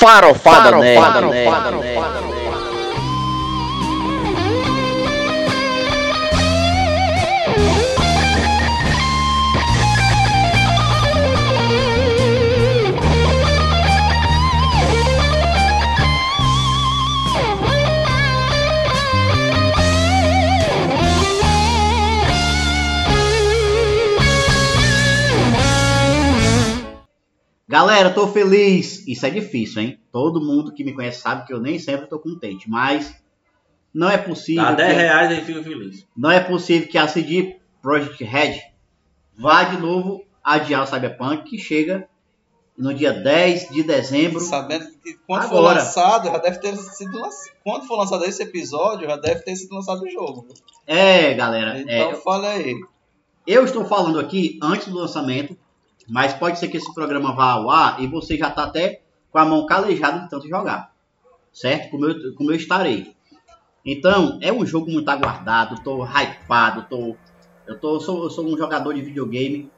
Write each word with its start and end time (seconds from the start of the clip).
Farofada, 0.00 0.70
Farofada 0.70 1.20
Nerd. 1.20 1.44
Farofada, 1.44 1.70
Galera, 28.00 28.14
tô 28.14 28.28
feliz. 28.28 29.06
Isso 29.06 29.26
é 29.26 29.30
difícil, 29.30 29.82
hein? 29.82 30.00
Todo 30.10 30.40
mundo 30.40 30.72
que 30.72 30.82
me 30.82 30.94
conhece 30.94 31.20
sabe 31.20 31.46
que 31.46 31.52
eu 31.52 31.60
nem 31.60 31.78
sempre 31.78 32.06
tô 32.06 32.18
contente, 32.18 32.68
mas 32.70 33.14
não 33.92 34.08
é 34.08 34.16
possível. 34.16 34.62
Dá 34.62 34.72
10 34.72 34.90
que... 34.90 34.98
reais 34.98 35.38
e 35.38 35.44
fico 35.44 35.62
feliz. 35.62 36.06
Não 36.16 36.30
é 36.30 36.40
possível 36.40 36.88
que 36.88 36.96
a 36.96 37.06
CD 37.06 37.58
Projekt 37.82 38.24
Red 38.24 38.58
vá 39.36 39.64
de 39.64 39.76
novo 39.76 40.24
adiar 40.42 40.82
o 40.82 40.86
Cyberpunk, 40.86 41.44
que 41.44 41.58
chega 41.58 42.08
no 42.74 42.94
dia 42.94 43.12
10 43.12 43.68
de 43.68 43.82
dezembro. 43.82 44.40
Sabendo 44.40 44.86
que 45.04 45.18
quando 45.26 45.44
Agora. 45.44 45.80
for 45.80 45.84
lançado, 45.84 46.28
já 46.28 46.38
deve 46.38 46.58
ter 46.58 46.74
sido 46.78 47.18
lançado. 47.18 47.54
Quando 47.62 47.86
for 47.86 47.96
lançado 47.98 48.24
esse 48.24 48.42
episódio, 48.42 49.08
já 49.08 49.16
deve 49.16 49.42
ter 49.42 49.56
sido 49.56 49.74
lançado 49.74 50.02
o 50.02 50.08
jogo. 50.08 50.46
É, 50.86 51.34
galera. 51.34 51.78
Então 51.78 52.12
é, 52.12 52.14
fala 52.14 52.48
aí. 52.48 52.80
eu 53.46 53.62
estou 53.62 53.84
falando 53.84 54.18
aqui 54.18 54.58
antes 54.62 54.88
do 54.88 54.96
lançamento, 54.96 55.54
mas 56.10 56.34
pode 56.34 56.58
ser 56.58 56.66
que 56.66 56.76
esse 56.76 56.92
programa 56.92 57.32
vá 57.32 57.52
ao 57.52 57.70
ar 57.70 58.02
e 58.02 58.06
você 58.08 58.36
já 58.36 58.50
tá 58.50 58.64
até 58.64 59.00
com 59.30 59.38
a 59.38 59.44
mão 59.44 59.64
calejada 59.64 60.18
de 60.18 60.28
tanto 60.28 60.48
jogar. 60.48 60.92
Certo? 61.52 61.90
Como 61.90 62.04
eu, 62.04 62.34
como 62.34 62.50
eu 62.50 62.56
estarei. 62.56 63.14
Então, 63.86 64.38
é 64.42 64.52
um 64.52 64.66
jogo 64.66 64.90
muito 64.90 65.08
aguardado, 65.08 65.80
tô 65.82 66.04
hypado, 66.04 66.86
tô. 66.90 67.16
Eu, 67.64 67.78
tô, 67.78 68.00
sou, 68.00 68.24
eu 68.24 68.30
sou 68.30 68.44
um 68.44 68.58
jogador 68.58 68.92
de 68.92 69.02
videogame. 69.02 69.70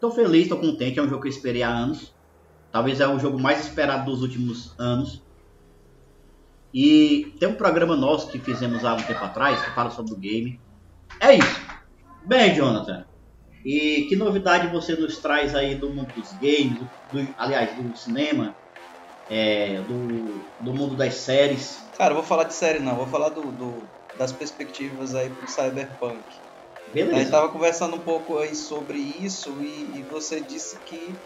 Tô 0.00 0.10
feliz, 0.10 0.48
tô 0.48 0.56
contente, 0.56 0.98
é 0.98 1.02
um 1.02 1.08
jogo 1.08 1.22
que 1.22 1.28
eu 1.28 1.32
esperei 1.32 1.62
há 1.62 1.68
anos. 1.68 2.12
Talvez 2.72 3.00
é 3.00 3.06
o 3.06 3.20
jogo 3.20 3.38
mais 3.38 3.60
esperado 3.60 4.10
dos 4.10 4.22
últimos 4.22 4.74
anos. 4.76 5.22
E 6.72 7.32
tem 7.38 7.48
um 7.48 7.54
programa 7.54 7.94
nosso 7.94 8.28
que 8.28 8.40
fizemos 8.40 8.84
há 8.84 8.94
um 8.94 9.02
tempo 9.02 9.24
atrás, 9.24 9.62
que 9.62 9.70
fala 9.70 9.90
sobre 9.90 10.14
o 10.14 10.16
game. 10.16 10.60
É 11.20 11.36
isso. 11.36 11.60
Bem, 12.26 12.52
Jonathan. 12.56 13.06
E 13.64 14.06
que 14.08 14.16
novidade 14.16 14.68
você 14.72 14.94
nos 14.96 15.20
traz 15.20 15.54
aí 15.54 15.76
do 15.76 15.94
mundo 15.94 16.12
dos 16.12 16.32
games, 16.34 16.78
do, 16.78 16.92
do- 17.10 17.34
aliás, 17.38 17.76
do 17.76 17.96
cinema, 17.96 18.56
é, 19.28 19.82
do, 19.82 20.52
do 20.58 20.74
mundo 20.74 20.96
das 20.96 21.14
séries? 21.16 21.92
Cara, 21.94 22.12
eu 22.12 22.16
vou 22.16 22.24
falar 22.24 22.44
de 22.44 22.54
série 22.54 22.78
não, 22.78 22.96
vou 22.96 23.06
falar 23.08 23.30
do, 23.30 23.52
do- 23.52 23.90
das 24.12 24.32
perspectivas 24.32 25.14
aí 25.14 25.30
pro 25.30 25.48
Cyberpunk. 25.48 26.26
A 27.10 27.18
gente 27.18 27.30
Beleza. 27.30 27.32
tava 27.32 27.52
conversando 27.52 27.96
um 27.96 28.04
pouco 28.04 28.38
aí 28.38 28.54
sobre 28.54 28.98
isso 28.98 29.62
e, 29.62 30.00
e 30.00 30.04
você 30.08 30.44
disse 30.44 30.82
que 30.84 31.22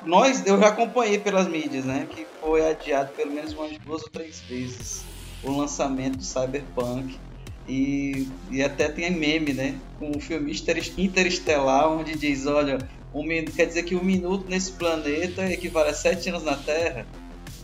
nós, 0.00 0.46
eu 0.46 0.58
já 0.60 0.68
acompanhei 0.68 1.18
pelas 1.20 1.48
mídias, 1.48 1.84
né, 1.86 2.06
que 2.06 2.26
foi 2.40 2.66
adiado 2.66 3.14
pelo 3.14 3.32
menos 3.32 3.52
umas 3.54 3.78
duas 3.80 4.02
ou 4.02 4.10
três 4.12 4.42
vezes 4.42 5.08
o 5.42 5.52
lançamento 5.52 6.18
do 6.18 6.24
Cyberpunk 6.24 7.22
e, 7.68 8.26
e 8.50 8.62
até 8.62 8.88
tem 8.88 9.10
meme, 9.10 9.52
né, 9.52 9.74
com 9.98 10.10
o 10.10 10.20
filme 10.20 10.52
Inter- 10.52 10.92
Interestelar, 10.96 11.90
onde 11.90 12.16
diz, 12.16 12.46
olha, 12.46 12.78
um, 13.14 13.24
quer 13.44 13.66
dizer 13.66 13.82
que 13.82 13.94
um 13.94 14.02
minuto 14.02 14.46
nesse 14.48 14.72
planeta 14.72 15.44
equivale 15.50 15.90
a 15.90 15.94
sete 15.94 16.28
anos 16.30 16.44
na 16.44 16.56
Terra. 16.56 17.06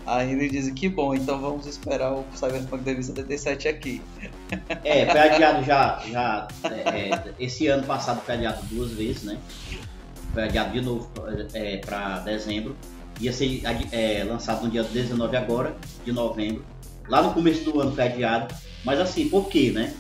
Aí 0.06 0.32
ele 0.32 0.50
diz 0.50 0.70
que 0.70 0.86
bom, 0.86 1.14
então 1.14 1.40
vamos 1.40 1.66
esperar 1.66 2.12
o 2.12 2.26
Cyberpunk 2.34 2.84
2077 2.84 3.68
aqui. 3.68 4.02
É, 4.84 5.06
foi 5.06 5.20
adiado 5.20 5.64
já, 5.64 6.02
já 6.10 6.48
é, 6.64 7.10
é, 7.10 7.24
esse 7.40 7.66
ano 7.68 7.86
passado 7.86 8.20
foi 8.20 8.34
adiado 8.34 8.66
duas 8.66 8.92
vezes, 8.92 9.22
né? 9.22 9.38
Foi 10.34 10.44
adiado 10.44 10.72
de 10.72 10.82
novo 10.82 11.08
é, 11.54 11.78
para 11.78 12.18
dezembro. 12.18 12.76
Ia 13.18 13.32
ser 13.32 13.62
é, 13.92 14.24
lançado 14.24 14.64
no 14.64 14.70
dia 14.70 14.82
19 14.82 15.36
agora, 15.36 15.74
de 16.04 16.12
novembro. 16.12 16.64
Lá 17.08 17.22
no 17.22 17.32
começo 17.32 17.64
do 17.64 17.80
ano 17.80 17.94
foi 17.94 18.04
adiado. 18.04 18.54
Mas 18.84 19.00
assim, 19.00 19.28
por 19.28 19.48
quê, 19.48 19.70
né? 19.70 19.94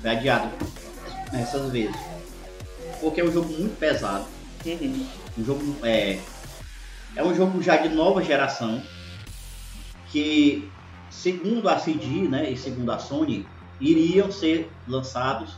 Foi 0.00 0.10
adiado 0.10 0.50
essas 1.32 1.70
vezes. 1.70 1.96
Porque 3.00 3.20
é 3.20 3.24
um 3.24 3.32
jogo 3.32 3.52
muito 3.52 3.78
pesado. 3.78 4.26
Um 5.38 5.44
jogo 5.44 5.76
é, 5.84 6.18
é 7.14 7.22
um 7.22 7.34
jogo 7.34 7.62
já 7.62 7.76
de 7.76 7.88
nova 7.88 8.22
geração 8.22 8.82
que 10.10 10.68
segundo 11.10 11.68
a 11.68 11.78
CD, 11.78 12.28
né, 12.28 12.50
e 12.50 12.56
segundo 12.56 12.90
a 12.90 12.98
Sony, 12.98 13.46
iriam 13.80 14.30
ser 14.30 14.70
lançados 14.86 15.56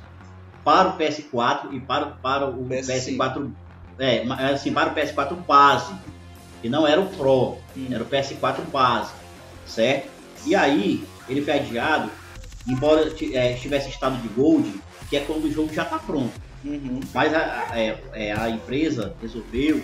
para 0.64 0.90
o 0.90 0.98
PS4 0.98 1.72
e 1.72 1.80
para, 1.80 2.06
para 2.06 2.46
o 2.48 2.66
PS5. 2.66 3.16
PS4, 3.16 3.52
é, 3.98 4.22
assim, 4.52 4.72
para 4.72 4.90
o 4.90 4.94
PS4 4.94 5.34
base. 5.46 5.94
E 6.62 6.68
não 6.68 6.86
era 6.86 7.00
o 7.00 7.08
Pro, 7.08 7.56
era 7.90 8.02
o 8.02 8.06
PS4 8.06 8.60
base, 8.70 9.12
certo? 9.66 10.10
E 10.46 10.54
aí, 10.54 11.04
ele 11.28 11.42
foi 11.42 11.54
adiado, 11.54 12.10
embora 12.66 13.12
é, 13.32 13.52
estivesse 13.54 13.86
em 13.88 13.90
estado 13.90 14.20
de 14.20 14.28
Gold, 14.28 14.72
que 15.08 15.16
é 15.16 15.20
quando 15.20 15.44
o 15.44 15.52
jogo 15.52 15.72
já 15.72 15.82
está 15.82 15.98
pronto. 15.98 16.32
Mas 17.14 17.32
a, 17.34 17.38
a- 17.70 17.78
é- 17.78 18.02
é, 18.12 18.32
a 18.32 18.48
empresa 18.50 19.14
resolveu 19.20 19.82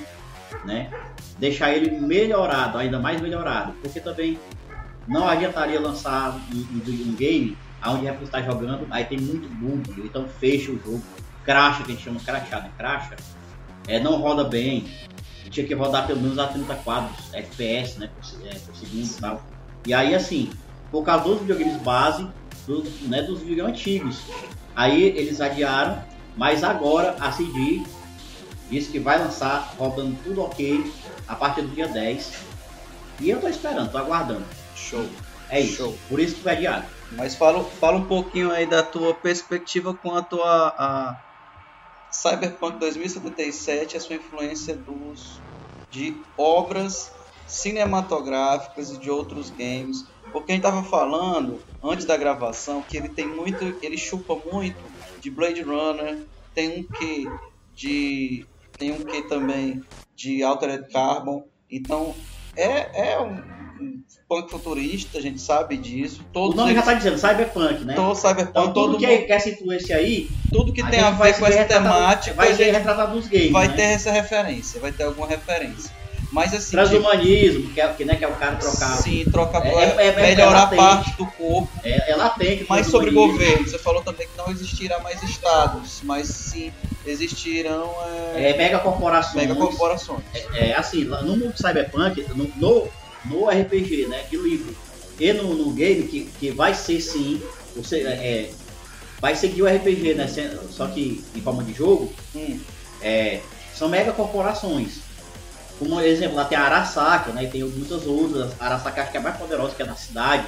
né, 0.65 0.91
deixar 1.39 1.73
ele 1.75 1.91
melhorado, 1.91 2.79
ainda 2.79 2.99
mais 2.99 3.21
melhorado, 3.21 3.73
porque 3.83 3.99
também 4.01 4.39
não 5.09 5.29
adiantaria 5.29 5.81
lançar 5.81 6.37
um, 6.53 6.59
um- 6.59 7.09
um 7.11 7.15
game 7.15 7.57
onde 7.85 8.09
a 8.09 8.13
pessoa 8.13 8.27
está 8.27 8.43
jogando, 8.43 8.87
aí 8.91 9.05
tem 9.05 9.19
muito 9.19 9.49
bug, 9.49 10.01
então 10.05 10.27
fecha 10.41 10.71
o 10.73 10.79
jogo, 10.85 11.03
cracha, 11.45 11.83
que 11.85 11.93
a 11.93 11.95
gente 11.95 12.05
chama 12.05 12.19
crachado, 12.21 12.69
cracha, 12.77 13.15
é, 13.87 14.01
não 14.01 14.17
roda 14.17 14.45
bem, 14.45 14.87
tinha 15.51 15.65
que 15.67 15.75
rodar 15.75 16.07
pelo 16.07 16.21
menos 16.21 16.39
a 16.39 16.49
30 16.49 16.75
quadros, 16.77 17.33
FPS, 17.33 17.99
né, 18.01 18.11
por, 18.15 18.47
é, 18.49 18.55
por 18.59 18.75
segundo 18.75 19.05
e 19.07 19.21
tal. 19.21 19.43
E 19.87 19.95
aí, 19.95 20.15
assim, 20.15 20.51
por 20.91 21.05
causa 21.05 21.25
dos 21.25 21.41
videogames 21.41 21.81
base, 21.81 22.27
dos, 22.67 23.01
né, 23.03 23.23
dos 23.23 23.41
videogames 23.41 23.79
antigos, 23.79 24.21
aí 24.75 25.05
eles 25.05 25.41
adiaram, 25.41 26.03
mas 26.37 26.65
agora 26.65 27.17
a 27.21 27.31
CD 27.31 27.83
disse 28.69 28.91
que 28.91 28.99
vai 28.99 29.19
lançar 29.19 29.75
rodando 29.79 30.17
tudo 30.25 30.43
ok 30.43 30.93
a 31.29 31.37
partir 31.37 31.63
do 31.63 31.69
dia 31.69 31.87
10. 31.87 32.33
E 33.21 33.31
eu 33.31 33.41
tô 33.41 33.49
esperando, 33.49 33.91
tô 33.91 33.99
aguardando. 33.99 34.45
Show. 34.75 35.07
É 35.49 35.61
isso. 35.61 35.77
Show. 35.77 35.99
Por 36.09 36.19
isso 36.19 36.35
que 36.35 36.43
foi 36.43 36.53
adiado. 36.53 36.87
Mas 37.13 37.37
fala, 37.37 37.63
fala 37.63 37.99
um 37.99 38.05
pouquinho 38.05 38.51
aí 38.51 38.67
da 38.67 38.83
tua 38.83 39.15
perspectiva 39.15 39.95
quanto 39.95 40.43
a, 40.43 40.75
a 40.77 41.23
Cyberpunk 42.11 42.79
2077, 42.81 43.97
a 43.97 44.01
sua 44.01 44.17
influência 44.17 44.75
dos, 44.75 45.41
de 45.91 46.17
obras 46.37 47.13
cinematográficas 47.47 48.91
e 48.91 48.99
de 48.99 49.11
outros 49.11 49.51
games. 49.51 50.05
Porque 50.33 50.53
a 50.53 50.55
gente 50.55 50.63
tava 50.65 50.83
falando 50.83 51.63
antes 51.83 52.05
da 52.05 52.17
gravação 52.17 52.83
que 52.83 52.97
ele 52.97 53.09
tem 53.09 53.27
muito, 53.29 53.65
ele 53.83 53.97
chupa 53.97 54.35
muito 54.53 54.77
de 55.21 55.31
Blade 55.31 55.63
Runner, 55.63 56.27
tem 56.55 56.81
um 56.81 56.83
que 56.83 57.27
de 57.75 58.47
tem 58.79 58.93
um 58.93 59.05
que 59.07 59.23
também 59.23 59.83
de 60.15 60.43
Altered 60.43 60.89
Carbon. 60.93 61.45
Então 61.71 62.15
é, 62.57 63.13
é 63.13 63.21
um, 63.21 63.35
um 63.81 64.03
punk 64.29 64.51
futurista, 64.51 65.19
a 65.19 65.23
gente 65.23 65.41
sabe 65.41 65.77
disso. 65.77 66.25
Todos 66.33 66.55
o 66.55 66.57
nome 66.57 66.73
eles- 66.73 66.85
já 66.85 66.91
tá 66.93 66.95
dizendo 66.99 67.19
Cyberpunk, 67.19 67.85
né? 67.85 67.95
Todo 67.95 68.15
Cyberpunk, 68.15 68.51
Então, 68.51 68.65
tudo 68.73 68.75
todo 68.75 68.99
que, 68.99 69.07
mundo- 69.07 69.27
que 69.27 69.33
essa 69.33 69.49
influência 69.51 69.97
aí. 69.97 70.29
tudo 70.53 70.73
que 70.73 70.83
tem 70.83 70.93
gente 71.01 71.03
a 71.05 71.11
ver 71.13 71.39
com 71.39 71.47
essa 71.47 71.65
temática, 71.65 72.35
Vai 72.35 72.53
a 72.53 72.57
ser 72.57 72.71
retratado 72.73 73.15
nos 73.15 73.29
games. 73.29 73.53
vai 73.53 73.69
né? 73.69 73.75
ter 73.75 73.83
essa 73.83 74.11
referência, 74.11 74.81
vai 74.81 74.93
ter 74.93 75.05
alguma 75.05 75.27
referência. 75.27 75.95
Mas 76.33 76.53
assim, 76.53 76.73
Transhumanismo, 76.73 77.71
que 77.71 77.81
é, 77.81 77.89
que, 77.93 78.05
né, 78.05 78.17
que 78.17 78.25
é 78.25 78.29
o 78.29 78.35
cara 78.35 78.57
trocar. 78.57 78.97
Sim, 78.97 79.25
trocar 79.31 79.65
é, 79.65 79.71
é, 79.71 80.07
é, 80.09 80.13
melhorar 80.23 80.51
é 80.51 80.55
latente. 80.55 80.77
parte 80.77 81.17
do 81.17 81.27
corpo. 81.27 81.69
É, 81.85 82.11
é 82.11 82.17
latente. 82.17 82.65
o 82.65 82.67
Mas 82.69 82.87
sobre 82.89 83.11
governo, 83.13 83.67
você 83.67 83.79
falou 83.79 84.03
também 84.03 84.27
que 84.27 84.37
não 84.37 84.51
existirá 84.51 84.99
mais 85.01 85.23
estados, 85.23 86.01
mas 86.03 86.27
sim 86.29 86.73
existirão 87.07 87.95
é, 88.35 88.51
É, 88.51 88.57
megacorporações. 88.57 89.35
megacorporações. 89.47 90.23
É 90.55 90.75
assim, 90.75 91.05
lá 91.05 91.23
no 91.23 91.37
mundo 91.37 91.55
cyberpunk, 91.57 92.27
no, 92.35 92.45
no, 92.57 92.89
no 93.25 93.49
RPG, 93.49 94.07
né, 94.09 94.25
de 94.31 94.37
livro, 94.37 94.77
e 95.19 95.33
no, 95.33 95.55
no 95.55 95.71
game, 95.73 96.03
que, 96.09 96.25
que 96.39 96.51
vai 96.51 96.75
ser 96.75 97.01
sim, 97.01 97.41
você, 97.75 98.01
é, 98.01 98.51
vai 99.21 99.35
seguir 99.35 99.63
o 99.63 99.67
RPG, 99.67 100.15
né? 100.15 100.27
Só 100.71 100.87
que 100.89 101.25
em 101.35 101.41
forma 101.41 101.63
de 101.63 101.73
jogo, 101.73 102.13
Hum. 102.35 102.59
é, 103.01 103.41
são 103.75 103.89
mega 103.89 104.13
corporações. 104.13 105.06
Como 105.79 106.01
exemplo, 106.01 106.37
lá 106.37 106.45
tem 106.45 106.57
a 106.57 106.63
Arasaka, 106.63 107.33
né? 107.33 107.45
E 107.45 107.49
tem 107.49 107.63
muitas 107.63 108.07
outras. 108.07 108.53
A 108.59 108.67
Arasaka 108.67 109.03
acho 109.03 109.11
que 109.11 109.17
é 109.17 109.21
a 109.21 109.23
mais 109.23 109.37
poderosa 109.37 109.75
que 109.75 109.83
é 109.83 109.87
na 109.87 109.95
cidade. 109.95 110.47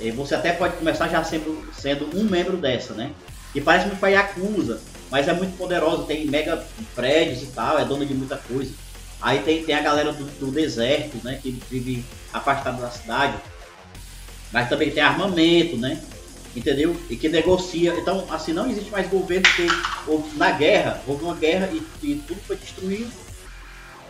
E 0.00 0.10
você 0.10 0.34
até 0.34 0.52
pode 0.52 0.76
começar 0.76 1.08
já 1.08 1.22
sendo, 1.24 1.66
sendo 1.72 2.10
um 2.16 2.24
membro 2.24 2.56
dessa, 2.56 2.94
né? 2.94 3.12
E 3.54 3.60
parece 3.60 3.86
muito 3.86 4.00
com 4.00 4.06
a 4.06 4.10
Yakuza, 4.10 4.80
mas 5.10 5.28
é 5.28 5.32
muito 5.32 5.56
poderosa, 5.56 6.04
tem 6.04 6.26
mega 6.26 6.62
prédios 6.94 7.42
e 7.42 7.46
tal, 7.46 7.78
é 7.78 7.84
dona 7.84 8.04
de 8.04 8.12
muita 8.12 8.36
coisa. 8.36 8.72
Aí 9.22 9.38
tem, 9.40 9.64
tem 9.64 9.74
a 9.74 9.80
galera 9.80 10.12
do, 10.12 10.24
do 10.38 10.50
deserto, 10.50 11.16
né? 11.24 11.38
Que 11.42 11.50
vive 11.70 12.04
afastada 12.32 12.82
da 12.82 12.90
cidade. 12.90 13.36
Mas 14.52 14.68
também 14.68 14.90
tem 14.90 15.02
armamento, 15.02 15.76
né? 15.76 16.02
Entendeu? 16.54 16.96
E 17.08 17.16
que 17.16 17.28
negocia. 17.28 17.94
Então, 17.96 18.26
assim, 18.30 18.52
não 18.52 18.68
existe 18.70 18.90
mais 18.90 19.08
governo 19.08 19.42
porque 19.42 19.66
na 20.36 20.50
guerra, 20.50 21.00
houve 21.06 21.24
uma 21.24 21.34
guerra 21.34 21.70
e, 21.72 21.82
e 22.02 22.14
tudo 22.26 22.40
foi 22.46 22.56
destruído, 22.56 23.10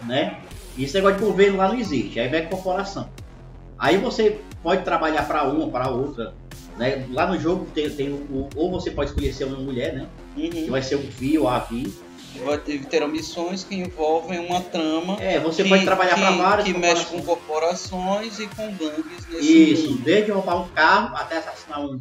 né? 0.05 0.41
E 0.77 0.85
esse 0.85 0.95
negócio 0.95 1.19
de 1.19 1.25
governo 1.25 1.59
lá 1.59 1.69
não 1.69 1.79
existe, 1.79 2.19
aí 2.21 2.29
vem 2.29 2.47
corporação. 2.47 3.09
Aí 3.79 3.97
você 3.99 4.41
pode 4.63 4.83
trabalhar 4.85 5.27
para 5.27 5.45
uma, 5.45 5.69
para 5.69 5.91
outra, 5.91 6.35
né? 6.79 7.07
Lá 7.11 7.27
no 7.27 7.39
jogo 7.39 7.67
tem, 7.75 7.89
tem 7.91 8.11
o, 8.13 8.49
ou 8.57 8.71
você 8.71 8.91
pode 8.91 9.11
escolher 9.11 9.33
ser 9.33 9.45
uma 9.45 9.59
mulher, 9.59 9.95
né? 9.95 10.07
Que 10.35 10.65
Uhum. 10.65 10.71
vai 10.71 10.83
ser 10.83 10.97
o 10.97 11.01
Vi 11.01 11.39
ou 11.39 11.49
a 11.49 11.59
Vi. 11.61 11.93
Vai 12.45 12.59
ter, 12.59 12.85
terão 12.85 13.09
missões 13.09 13.65
que 13.65 13.75
envolvem 13.75 14.39
uma 14.39 14.61
trama 14.61 15.17
É, 15.19 15.41
você 15.41 15.63
que, 15.63 15.69
pode 15.71 15.85
trabalhar 15.87 16.15
que, 16.17 16.21
para 16.21 16.31
várias 16.33 16.67
que 16.67 16.75
mexe 16.75 17.07
com 17.07 17.23
corporações. 17.23 18.39
e 18.39 18.47
com 18.49 18.71
gangues 18.75 19.27
nesse 19.31 19.73
Isso, 19.73 19.91
mundo. 19.93 20.03
desde 20.03 20.31
roubar 20.33 20.61
um 20.63 20.69
carro 20.69 21.17
até 21.17 21.39
assassinar 21.39 21.81
um, 21.81 21.95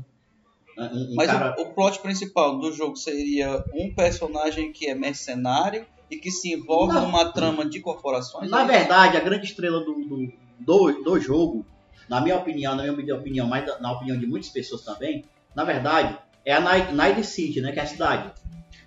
um, 0.78 0.84
um 0.84 1.14
Mas 1.16 1.28
cara. 1.32 1.56
o, 1.58 1.62
o 1.62 1.74
plot 1.74 2.00
principal 2.00 2.58
do 2.60 2.74
jogo 2.74 2.98
seria 2.98 3.64
um 3.74 3.94
personagem 3.96 4.74
que 4.74 4.88
é 4.90 4.94
mercenário 4.96 5.86
e 6.10 6.18
que 6.18 6.30
se 6.32 6.54
envolve 6.54 6.94
numa 6.94 7.32
trama 7.32 7.66
de 7.68 7.80
corporações. 7.80 8.50
Na 8.50 8.62
é 8.62 8.66
verdade, 8.66 9.18
a 9.18 9.20
grande 9.20 9.46
estrela 9.46 9.80
do, 9.80 9.94
do, 9.94 10.34
do, 10.60 11.04
do 11.04 11.20
jogo, 11.20 11.66
na 12.08 12.22
minha 12.22 12.36
opinião, 12.38 12.76
na 12.76 12.84
minha 12.92 13.16
opinião, 13.16 13.48
mas 13.48 13.66
na 13.80 13.92
opinião 13.92 14.18
de 14.18 14.28
muitas 14.28 14.50
pessoas 14.50 14.82
também, 14.84 15.26
na 15.56 15.64
verdade, 15.64 16.18
é 16.46 16.54
a 16.54 16.60
Night, 16.60 16.94
Night 16.94 17.24
City, 17.24 17.62
né? 17.62 17.72
Que 17.72 17.80
é 17.80 17.84
a 17.84 17.88
cidade. 17.88 18.32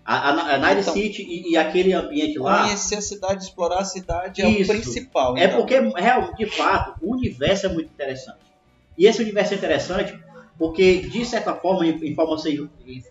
A, 0.05 0.15
a, 0.31 0.55
a 0.55 0.59
Night 0.59 0.81
Então- 0.83 0.95
City 0.95 1.23
e, 1.23 1.53
e 1.53 1.57
aquele 1.57 1.93
ambiente 1.93 2.39
lá. 2.39 2.63
Conhecer 2.63 2.97
a 2.97 3.01
cidade, 3.03 3.43
explorar 3.43 3.81
a 3.81 3.85
cidade 3.85 4.41
é 4.41 4.49
Isso. 4.49 4.71
o 4.71 4.75
principal. 4.75 5.37
É 5.37 5.45
então. 5.45 5.59
porque, 5.59 5.81
de 6.37 6.47
fato, 6.47 6.95
o 7.03 7.13
universo 7.15 7.67
é 7.67 7.69
muito 7.69 7.91
interessante. 7.93 8.39
E 8.97 9.07
esse 9.07 9.21
universo 9.21 9.55
é 9.55 9.57
interessante 9.57 10.19
porque, 10.59 10.99
de 11.01 11.25
certa 11.25 11.55
forma, 11.55 11.87
em, 11.87 11.91
em 12.05 12.15
forma 12.15 12.37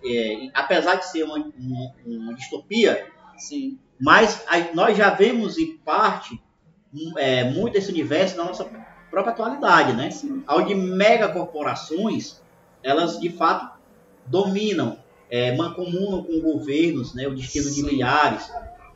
é, 0.06 0.50
apesar 0.54 0.96
de 0.96 1.06
ser 1.08 1.24
uma, 1.24 1.36
uma- 1.58 1.94
uma 2.06 2.34
distopia, 2.34 3.06
Sim. 3.38 3.78
mas 4.00 4.44
a- 4.48 4.74
nós 4.74 4.98
já 4.98 5.10
vemos 5.12 5.58
em 5.58 5.78
parte 5.78 6.42
um, 6.94 7.14
é, 7.18 7.44
muito 7.52 7.74
desse 7.74 7.92
universo 7.92 8.38
na 8.38 8.46
nossa 8.46 8.66
própria 9.12 9.34
atualidade, 9.34 9.94
né? 9.94 10.10
Onde 10.50 10.74
megacorporações, 11.48 12.42
elas 12.84 13.20
de 13.20 13.30
fato 13.30 13.78
dominam, 14.26 14.98
é, 15.30 15.56
mancomunam 15.56 16.24
com 16.24 16.40
governos, 16.42 17.14
né? 17.14 17.28
O 17.28 17.36
destino 17.36 17.66
de 17.66 17.72
Sim. 17.82 17.84
milhares. 17.86 18.50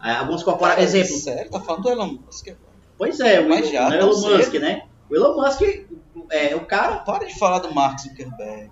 É, 0.03 0.11
algumas 0.13 0.41
corporações, 0.43 0.93
exemplo, 0.95 1.17
Sério? 1.21 1.51
Tá 1.51 1.59
falando 1.59 1.83
do 1.83 1.89
Elon 1.89 2.17
Musk? 2.25 2.47
Pois 2.97 3.19
é, 3.19 3.39
o, 3.39 3.49
Mas 3.49 3.69
já, 3.69 3.87
o 3.87 3.89
tão 3.91 4.09
Elon. 4.11 4.37
Musk, 4.37 4.53
né? 4.55 4.83
O 5.09 5.15
Elon 5.15 5.35
Musk, 5.35 5.61
é, 6.31 6.55
o 6.55 6.61
cara, 6.65 6.97
Para 6.99 7.25
de 7.25 7.37
falar 7.37 7.59
do 7.59 7.73
Mark 7.73 7.99
Zuckerberg. 7.99 8.69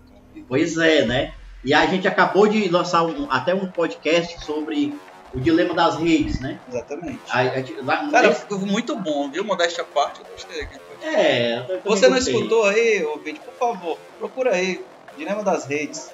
pois 0.48 0.78
é, 0.78 1.06
né? 1.06 1.34
E 1.64 1.74
a 1.74 1.86
gente 1.86 2.08
acabou 2.08 2.48
de 2.48 2.70
lançar 2.70 3.04
um- 3.04 3.28
até 3.30 3.54
um 3.54 3.70
podcast 3.70 4.44
sobre 4.46 4.98
o 5.34 5.40
dilema 5.40 5.74
das 5.74 5.96
redes, 5.98 6.40
né? 6.40 6.60
Exatamente. 6.68 7.20
A- 7.30 7.42
a 7.42 7.84
lá- 7.86 8.10
Cara, 8.12 8.34
ficou 8.34 8.60
muito 8.60 8.96
bom, 8.96 9.30
viu? 9.30 9.44
Modéstia 9.44 9.84
à 9.84 9.86
parte, 9.86 10.22
eu 10.22 10.26
gostei. 10.32 10.62
aqui. 10.62 10.80
é, 11.04 11.60
eu 11.70 11.82
Você 11.86 12.08
não 12.08 12.16
gostei. 12.16 12.34
escutou 12.36 12.66
aí, 12.66 13.04
ouvinte? 13.06 13.40
Por 13.40 13.54
favor, 13.54 13.98
procura 14.18 14.54
aí. 14.56 14.84
Dilema 15.18 15.44
das 15.44 15.66
redes. 15.66 16.12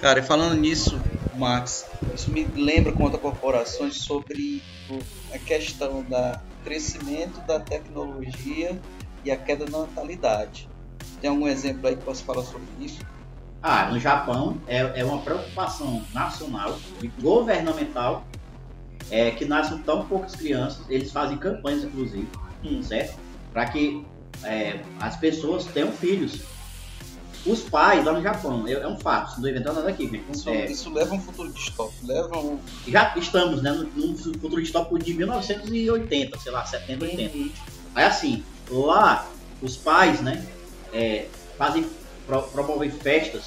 Cara, 0.00 0.20
e 0.20 0.22
falando 0.22 0.54
nisso, 0.56 1.00
Max, 1.36 1.86
isso 2.14 2.30
me 2.30 2.44
lembra 2.44 2.92
com 2.92 3.04
outras 3.04 3.20
corporações 3.22 3.96
sobre 3.96 4.62
o- 4.90 4.98
a 5.34 5.38
questão 5.38 6.02
da 6.02 6.40
crescimento 6.64 7.40
da 7.46 7.58
tecnologia 7.60 8.78
e 9.24 9.30
a 9.30 9.36
queda 9.36 9.64
da 9.66 9.78
natalidade. 9.80 10.68
Tem 11.20 11.30
algum 11.30 11.48
exemplo 11.48 11.88
aí 11.88 11.96
que 11.96 12.02
possa 12.04 12.22
falar 12.24 12.42
sobre 12.44 12.66
isso? 12.80 12.98
Ah, 13.62 13.90
no 13.90 13.98
Japão 13.98 14.56
é, 14.66 15.00
é 15.00 15.04
uma 15.04 15.18
preocupação 15.18 16.04
nacional 16.14 16.78
e 17.02 17.08
governamental 17.20 18.24
é, 19.10 19.30
que 19.32 19.44
nasçam 19.44 19.78
tão 19.82 20.06
poucas 20.06 20.34
crianças. 20.36 20.84
Eles 20.88 21.10
fazem 21.10 21.36
campanhas, 21.38 21.84
inclusive, 21.84 22.28
Hum. 22.64 22.82
certo? 22.82 23.18
Para 23.52 23.66
que 23.66 24.04
é, 24.44 24.80
as 25.00 25.16
pessoas 25.16 25.64
tenham 25.66 25.90
filhos. 25.92 26.40
Os 27.46 27.60
pais 27.60 28.04
lá 28.04 28.12
no 28.12 28.20
Japão, 28.20 28.66
é, 28.66 28.72
é 28.72 28.86
um 28.86 28.98
fato, 28.98 29.28
não 29.28 29.34
estou 29.36 29.48
inventando 29.50 29.76
nada 29.76 29.88
aqui, 29.88 30.08
gente. 30.08 30.24
Isso, 30.30 30.50
É, 30.50 30.66
isso 30.66 30.92
leva 30.92 31.14
a 31.14 31.16
um 31.16 31.20
futuro 31.20 31.52
distópico, 31.52 32.06
leva 32.06 32.36
um... 32.38 32.58
já 32.86 33.14
estamos 33.16 33.62
né, 33.62 33.70
num 33.94 34.16
futuro 34.16 34.60
distópico 34.60 34.98
de 34.98 35.14
1980, 35.14 36.38
sei 36.38 36.52
lá, 36.52 36.64
70, 36.66 37.04
80. 37.04 37.54
Aí 37.94 38.04
assim, 38.04 38.44
lá 38.68 39.26
os 39.62 39.76
pais, 39.76 40.20
né, 40.20 40.44
é, 40.92 41.26
fazem, 41.56 41.86
pro, 42.28 42.42
promovem 42.50 42.90
festas, 42.90 43.42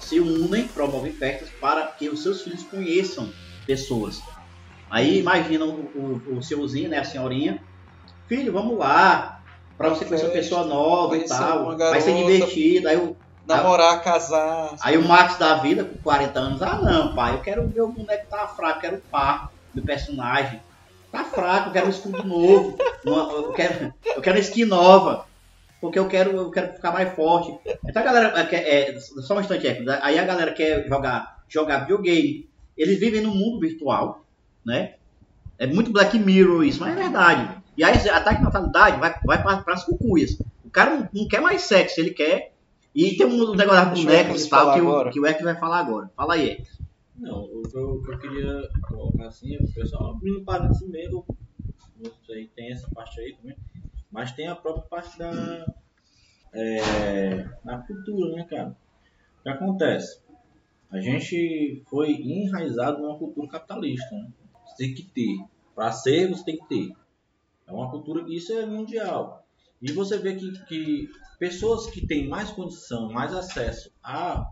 se 0.00 0.20
unem, 0.20 0.68
promovem 0.68 1.12
festas 1.12 1.50
para 1.60 1.88
que 1.88 2.08
os 2.08 2.22
seus 2.22 2.42
filhos 2.42 2.62
conheçam 2.64 3.30
pessoas. 3.66 4.16
Aí 4.90 5.18
imagina 5.18 5.64
o, 5.66 5.70
o, 5.94 6.38
o 6.38 6.42
seuzinho, 6.42 6.88
né, 6.88 6.98
a 6.98 7.04
senhorinha, 7.04 7.60
filho, 8.28 8.52
vamos 8.52 8.78
lá, 8.78 9.40
para 9.76 9.90
você 9.90 10.04
conhecer 10.04 10.26
uma 10.26 10.32
pessoa 10.32 10.64
nova 10.64 11.16
e 11.16 11.24
tal, 11.24 11.76
vai 11.90 12.00
ser 12.00 12.14
divertido. 12.38 12.88
Aí 12.88 12.96
o, 12.96 13.16
Namorar, 13.46 14.04
casar... 14.04 14.76
Aí 14.82 14.96
o 14.96 15.02
Max 15.08 15.36
da 15.36 15.56
vida, 15.56 15.84
com 15.84 15.96
40 16.02 16.38
anos, 16.38 16.62
ah 16.62 16.78
não, 16.80 17.14
pai, 17.16 17.34
eu 17.34 17.42
quero 17.42 17.68
ver 17.68 17.80
o 17.80 17.92
boneco 17.92 18.28
tá 18.28 18.46
fraco, 18.46 18.76
eu 18.76 18.80
quero 18.80 18.96
o 18.98 19.02
par 19.10 19.48
do 19.74 19.82
personagem. 19.84 20.60
Tá 21.10 21.24
fraco, 21.24 21.70
eu 21.70 21.72
quero 21.72 21.86
um 21.86 21.90
escudo 21.90 22.22
novo, 22.22 22.76
uma- 23.04 23.32
eu 23.32 23.52
quero, 23.52 23.92
eu 24.14 24.22
quero 24.22 24.36
uma 24.36 24.42
skin 24.42 24.66
nova, 24.66 25.26
porque 25.80 25.98
eu 25.98 26.08
quero, 26.08 26.36
eu 26.36 26.50
quero 26.50 26.74
ficar 26.74 26.92
mais 26.92 27.14
forte. 27.14 27.58
Então 27.88 28.02
a 28.02 28.04
galera, 28.04 28.40
é, 28.40 28.46
quer- 28.46 28.66
é, 28.68 28.98
só 29.00 29.36
um 29.36 29.40
instante, 29.40 29.66
é, 29.66 29.78
aí 30.02 30.18
a 30.18 30.24
galera 30.24 30.52
quer 30.52 30.86
jogar, 30.86 31.42
jogar 31.48 31.80
videogame, 31.80 32.48
eles 32.76 32.98
vivem 32.98 33.20
num 33.22 33.34
mundo 33.34 33.60
virtual, 33.60 34.24
né? 34.64 34.94
É 35.58 35.66
muito 35.66 35.92
Black 35.92 36.18
Mirror 36.18 36.64
isso, 36.64 36.80
mas 36.80 36.96
é 36.96 37.02
verdade. 37.02 37.62
E 37.76 37.84
aí 37.84 37.94
ataque 38.08 38.38
de 38.38 38.44
natalidade 38.44 38.98
vai, 39.00 39.14
vai 39.24 39.42
para 39.42 39.74
as 39.74 39.84
cucuias. 39.84 40.42
O 40.64 40.70
cara 40.70 40.94
não, 40.94 41.08
não 41.12 41.28
quer 41.28 41.40
mais 41.40 41.62
sexo, 41.62 42.00
ele 42.00 42.10
quer. 42.10 42.52
E 42.94 43.16
tem 43.16 43.26
um 43.26 43.54
negócio 43.54 43.84
das 43.86 44.00
bonecas 44.00 44.44
e 44.44 44.50
tal 44.50 44.74
que 44.74 44.80
o, 44.80 44.88
agora. 44.88 45.10
que 45.10 45.20
o 45.20 45.26
Hector 45.26 45.44
vai 45.44 45.58
falar 45.58 45.78
agora. 45.78 46.10
Fala 46.16 46.34
aí, 46.34 46.50
Hector. 46.50 46.72
Não, 47.16 47.42
o 47.42 47.62
que 47.62 47.76
eu, 47.76 48.02
eu 48.06 48.18
queria 48.18 48.68
colocar 48.88 49.26
assim, 49.26 49.56
o 49.58 49.68
pessoal 49.74 50.12
abrindo 50.12 50.42
parecido, 50.42 51.24
não 52.02 52.10
sei, 52.26 52.46
tem 52.56 52.72
essa 52.72 52.88
parte 52.88 53.20
aí 53.20 53.34
também, 53.36 53.54
mas 54.10 54.32
tem 54.32 54.48
a 54.48 54.56
própria 54.56 54.84
parte 54.84 55.18
da, 55.18 55.66
é, 56.52 57.48
da 57.64 57.78
cultura, 57.78 58.36
né, 58.36 58.44
cara? 58.44 58.76
O 59.38 59.42
que 59.42 59.48
acontece? 59.48 60.20
A 60.90 61.00
gente 61.00 61.82
foi 61.88 62.10
enraizado 62.10 63.00
numa 63.00 63.16
cultura 63.16 63.48
capitalista, 63.48 64.14
né? 64.14 64.28
Você 64.66 64.76
tem 64.76 64.94
que 64.94 65.02
ter. 65.04 65.44
Para 65.74 65.92
ser, 65.92 66.28
você 66.28 66.44
tem 66.44 66.58
que 66.58 66.68
ter. 66.68 66.92
É 67.66 67.72
uma 67.72 67.90
cultura 67.90 68.24
que 68.24 68.36
isso 68.36 68.52
é 68.52 68.66
mundial. 68.66 69.46
E 69.80 69.92
você 69.92 70.18
vê 70.18 70.34
que, 70.34 70.52
que 70.64 71.08
pessoas 71.38 71.86
que 71.86 72.06
têm 72.06 72.28
mais 72.28 72.50
condição, 72.50 73.10
mais 73.10 73.32
acesso 73.32 73.92
a 74.02 74.50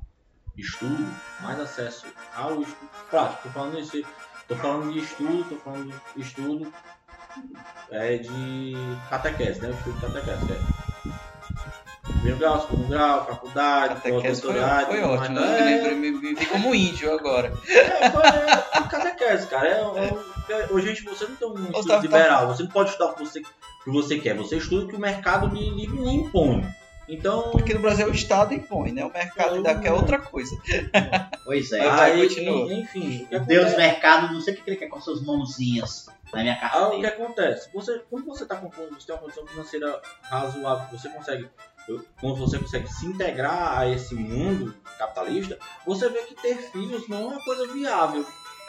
estudo, 0.56 1.14
mais 1.42 1.58
acesso 1.60 2.06
ao 2.34 2.62
estudo 2.62 2.90
prático. 3.10 3.42
Tô 3.42 3.48
falando 3.50 3.78
isso, 3.78 4.02
tô 4.46 4.56
falando 4.56 4.92
de 4.92 4.98
estudo, 5.00 5.48
tô 5.48 5.56
falando 5.56 6.02
de 6.14 6.20
estudo 6.20 6.72
é, 7.90 8.16
de 8.18 8.74
catequese, 9.08 9.60
né? 9.60 9.68
O 9.68 9.72
estudo 9.72 9.94
de 9.94 10.00
catequese, 10.00 10.46
que 10.46 10.52
é 10.52 10.58
primeiro 12.18 12.38
grau, 12.38 12.60
segundo 12.60 12.88
grau, 12.88 13.26
faculdade, 13.26 13.94
Catequese 13.94 14.42
foi, 14.42 14.60
ótimo, 14.60 15.16
mais. 15.16 15.30
né? 15.30 15.72
É, 15.88 15.94
me, 15.94 16.10
me, 16.10 16.34
vi 16.34 16.46
como 16.46 16.74
índio 16.74 17.12
agora. 17.12 17.52
é, 17.68 18.10
foi, 18.10 18.22
é, 18.22 18.88
catequese, 18.90 19.46
cara. 19.46 19.68
É, 19.68 19.72
é, 19.80 20.52
é, 20.52 20.66
hoje, 20.70 20.88
gente, 20.88 21.04
você 21.04 21.26
não 21.26 21.36
tem 21.36 21.48
um 21.48 21.64
estudo 21.66 21.86
tá- 21.86 21.96
tá- 21.96 22.00
liberal, 22.00 22.48
você 22.48 22.62
não 22.62 22.70
pode 22.70 22.90
estudar 22.90 23.10
o 23.10 23.14
que 23.14 23.24
você, 23.24 23.40
o 23.40 23.84
que 23.84 23.90
você 23.90 24.18
quer, 24.18 24.34
você 24.34 24.56
estuda 24.56 24.84
o 24.84 24.88
que 24.88 24.96
o 24.96 25.00
mercado 25.00 25.46
lhe 25.54 25.70
impõe. 26.14 26.66
Então, 27.08 27.52
Aqui 27.58 27.72
no 27.74 27.80
Brasil 27.80 28.06
o 28.06 28.10
Estado 28.14 28.52
impõe, 28.54 28.92
né? 28.92 29.04
O 29.04 29.12
mercado 29.12 29.54
ainda 29.54 29.74
quer 29.78 29.92
outra 29.92 30.18
coisa. 30.18 30.54
Pois 31.44 31.72
é. 31.72 31.80
Aí 31.80 32.12
aí, 32.20 32.28
continua. 32.28 32.72
enfim, 32.72 33.26
o 33.32 33.40
Deus 33.40 33.76
mercado, 33.76 34.32
não 34.32 34.40
sei 34.40 34.54
o 34.54 34.56
que 34.58 34.70
ele 34.70 34.76
quer 34.76 34.88
com 34.88 35.00
suas 35.00 35.22
mãozinhas 35.22 36.06
na 36.32 36.42
minha 36.42 36.54
Ah, 36.60 36.88
o 36.88 36.90
que 36.90 37.00
carteira. 37.02 37.08
acontece? 37.08 37.70
Você, 37.72 38.02
quando 38.10 38.26
você 38.26 38.44
tá 38.44 38.56
com 38.56 38.68
você 38.68 39.06
tem 39.06 39.14
uma 39.14 39.22
condição 39.22 39.46
financeira 39.46 40.02
razoável, 40.22 40.86
você 40.98 41.08
consegue, 41.08 41.48
quando 42.20 42.36
você 42.36 42.58
consegue 42.58 42.86
se 42.92 43.06
integrar 43.06 43.78
a 43.78 43.88
esse 43.88 44.14
mundo 44.14 44.74
capitalista, 44.98 45.58
você 45.86 46.08
vê 46.10 46.22
que 46.24 46.34
ter 46.34 46.56
filhos 46.70 47.08
não 47.08 47.18
é 47.22 47.26
uma 47.34 47.44
coisa 47.44 47.66
viável. 47.72 48.26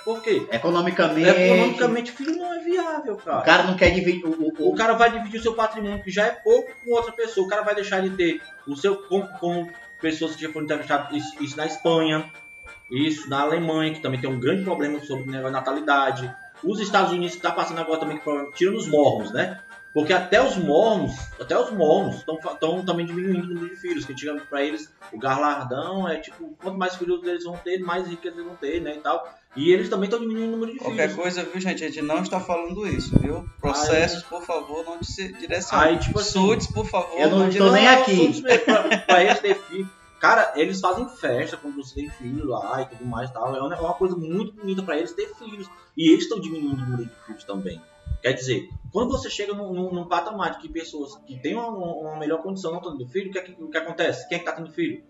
Por 0.10 0.24
quê? 0.24 0.48
Economicamente, 0.52 1.30
Economicamente, 1.30 2.12
filho 2.14 2.36
não 2.36 2.52
é 2.54 2.60
viável, 2.60 3.14
o 3.14 3.18
cara. 3.18 3.42
cara 3.42 3.64
não 3.64 3.76
quer 3.76 3.92
dividir 3.92 4.26
o, 4.26 4.30
o- 4.32 4.72
O 4.72 4.76
cara 4.76 4.94
vai 4.94 5.12
dividir 5.12 5.40
o 5.40 5.44
seu 5.44 5.54
patrimônio, 5.54 6.02
que 6.02 6.10
já 6.10 6.26
é 6.26 6.32
pouco, 6.32 6.72
com 6.84 6.92
outra 6.92 7.12
pessoa. 7.12 7.46
O 7.46 7.50
cara 7.50 7.62
vai 7.62 7.76
deixar 7.76 8.02
de 8.02 8.10
ter 8.12 8.42
o 8.68 8.76
seu 8.76 8.96
com, 9.04 9.22
com 9.40 9.70
pessoas 10.02 10.36
que 10.36 10.42
já 10.42 10.52
foram 10.52 10.66
entrevistadas, 10.66 11.16
isso, 11.16 11.44
isso 11.44 11.56
na 11.58 11.68
Espanha, 11.68 12.26
isso 12.90 13.30
na 13.30 13.42
Alemanha, 13.42 13.94
que 13.94 14.02
também 14.02 14.20
tem 14.20 14.30
um 14.30 14.40
grande 14.40 14.64
problema 14.64 15.00
sobre 15.02 15.26
de 15.26 15.52
natalidade. 15.52 16.34
Os 16.64 16.80
Estados 16.80 17.12
Unidos 17.12 17.32
que 17.34 17.38
está 17.38 17.52
passando 17.52 17.80
agora 17.80 18.00
também, 18.00 18.18
que 18.18 18.24
problema, 18.24 18.52
tirando 18.54 18.78
os 18.78 18.88
mormons, 18.88 19.32
né? 19.32 19.60
Porque 19.94 20.12
até 20.14 20.42
os 20.42 20.56
mormons, 20.58 21.16
até 21.40 21.58
os 21.58 21.72
mormons 21.72 22.18
estão 22.18 22.84
também 22.86 23.06
diminuindo 23.06 23.46
o 23.46 23.54
número 23.54 23.74
de 23.74 23.80
filhos, 23.80 24.06
que 24.06 24.12
antigamente 24.12 24.46
para 24.48 24.64
eles 24.64 24.92
o 25.12 25.18
galardão 25.18 26.08
é 26.08 26.18
tipo, 26.18 26.56
quanto 26.62 26.78
mais 26.78 26.96
filhos 26.96 27.24
eles 27.26 27.44
vão 27.44 27.58
ter, 27.58 27.80
mais 27.80 28.08
riqueza 28.08 28.36
eles 28.36 28.46
vão 28.48 28.56
ter, 28.56 28.82
né, 28.82 28.96
e 28.96 29.00
tal. 29.00 29.28
E 29.56 29.72
eles 29.72 29.90
também 29.90 30.06
estão 30.06 30.20
diminuindo 30.20 30.50
o 30.50 30.52
número 30.52 30.74
de 30.74 30.80
Qualquer 30.80 31.10
filhos. 31.10 31.22
coisa, 31.24 31.44
viu, 31.44 31.60
gente? 31.60 31.84
A 31.84 31.88
gente 31.88 32.02
não 32.04 32.22
está 32.22 32.40
falando 32.40 32.88
isso, 32.88 33.18
viu? 33.20 33.46
Processos, 33.60 34.24
por 34.24 34.44
favor, 34.44 34.86
não 34.86 35.00
direcionem. 35.00 35.90
Aí, 35.90 35.98
tipo 35.98 36.20
assim, 36.20 36.58
por 36.74 36.86
favor, 36.86 37.20
eu 37.20 37.30
não 37.30 37.40
não 37.40 37.50
estou 37.50 37.72
nem 37.72 37.88
aqui. 37.88 38.42
Pra, 38.64 38.98
pra 39.00 39.24
eles 39.24 39.40
ter 39.40 39.56
filho. 39.56 39.90
Cara, 40.20 40.54
eles 40.56 40.80
fazem 40.80 41.08
festa 41.10 41.58
quando 41.58 41.78
você 41.78 41.96
tem 41.96 42.10
filho 42.10 42.46
lá 42.46 42.82
e 42.82 42.86
tudo 42.86 43.06
mais 43.06 43.30
e 43.30 43.34
tal. 43.34 43.56
É 43.56 43.62
uma, 43.62 43.74
é 43.74 43.94
coisa 43.98 44.16
muito 44.16 44.54
bonita 44.54 44.84
pra 44.84 44.98
eles 44.98 45.14
ter 45.14 45.34
filhos. 45.36 45.68
E 45.98 46.12
eles 46.12 46.24
estão 46.24 46.40
diminuindo 46.40 46.82
o 46.84 46.86
número 46.86 47.06
de 47.06 47.12
filhos 47.26 47.44
também. 47.44 47.82
Quer 48.22 48.34
dizer, 48.34 48.68
quando 48.92 49.12
você 49.12 49.30
chega 49.30 49.54
num, 49.54 49.74
num, 49.74 49.94
num 49.94 50.08
patamar 50.08 50.52
de 50.52 50.60
que 50.60 50.70
pessoas 50.70 51.16
que 51.26 51.40
têm 51.40 51.56
uma, 51.56 51.70
uma 51.70 52.18
melhor 52.18 52.42
condição 52.44 52.72
não 52.72 52.80
estão 52.80 52.98
tendo 52.98 53.10
filho, 53.10 53.30
o 53.30 53.32
que, 53.32 53.40
é 53.40 53.42
que- 53.42 53.54
que 53.54 53.78
acontece? 53.78 54.28
Quem 54.28 54.36
é 54.36 54.40
que 54.40 54.46
tá 54.46 54.52
tendo 54.52 54.72
filho? 54.72 55.02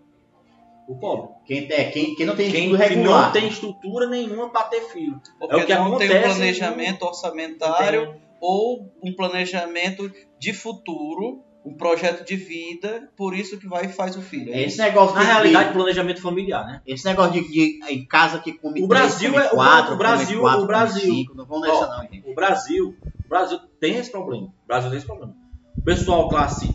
O 0.90 0.98
pobre. 0.98 1.30
quem, 1.46 1.68
é, 1.70 1.84
quem, 1.90 2.14
quem 2.16 2.26
não 2.26 2.34
tem 2.34 2.50
Quem 2.50 2.64
estudo 2.64 2.82
que 2.82 2.88
regular. 2.88 3.26
não 3.26 3.32
tem 3.32 3.48
estrutura 3.48 4.06
nenhuma 4.08 4.50
pra 4.50 4.64
ter 4.64 4.80
filho. 4.88 5.20
Porque 5.38 5.54
É 5.54 5.62
o 5.62 5.66
que 5.66 5.74
não 5.74 5.96
tem 5.96 6.08
um 6.08 6.12
acontece, 6.12 6.34
planejamento 6.34 7.02
orçamentário 7.04 8.14
ou 8.40 8.92
um 9.02 9.12
planejamento 9.14 10.10
de 10.38 10.52
futuro, 10.52 11.44
um 11.64 11.74
projeto 11.76 12.24
de 12.26 12.34
vida, 12.36 13.08
por 13.16 13.34
isso 13.34 13.58
que 13.58 13.68
vai 13.68 13.84
e 13.84 13.88
faz 13.92 14.16
o 14.16 14.22
filho. 14.22 14.52
É 14.52 14.62
Esse 14.62 14.68
isso? 14.74 14.82
negócio 14.82 15.14
Na 15.14 15.20
de, 15.20 15.26
realidade, 15.26 15.72
planejamento 15.74 16.20
familiar, 16.22 16.66
né? 16.66 16.80
esse 16.86 17.04
negócio 17.04 17.32
de, 17.34 17.48
de 17.52 17.80
em 17.88 18.04
casa 18.06 18.38
que 18.40 18.52
come 18.54 18.82
O 18.82 18.88
três, 18.88 18.88
Brasil 18.88 19.30
come 19.32 19.44
é- 19.44 19.48
o 19.48 19.54
quatro, 19.54 19.94
o 19.94 19.98
Brasil- 19.98 20.26
come 20.38 20.40
quatro, 20.40 20.62
o 20.64 20.66
Brasil- 20.66 21.00
come 21.02 21.16
cinco, 21.18 21.34
não 21.36 21.44
vamos 21.46 21.68
Ó, 21.68 21.72
nessa 21.72 21.86
não, 21.94 22.02
gente. 22.02 22.30
O 22.30 22.34
Brasil, 22.34 22.96
o 23.24 23.28
Brasil 23.28 23.58
tem 23.78 23.94
esse 23.96 24.10
problema. 24.10 24.46
O 24.46 24.66
Brasil 24.66 24.88
tem 24.90 24.96
esse 24.98 25.06
problema. 25.06 25.34
O 25.78 25.82
pessoal 25.84 26.28
classe 26.28 26.74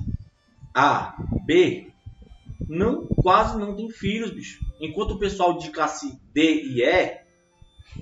A, 0.73 1.15
B, 1.45 1.87
não, 2.67 3.05
quase 3.07 3.57
não 3.57 3.75
tem 3.75 3.89
filhos, 3.89 4.31
bicho. 4.31 4.59
Enquanto 4.79 5.11
o 5.11 5.19
pessoal 5.19 5.57
de 5.57 5.69
classe 5.69 6.19
D 6.33 6.41
e 6.63 6.81
E, 6.83 7.25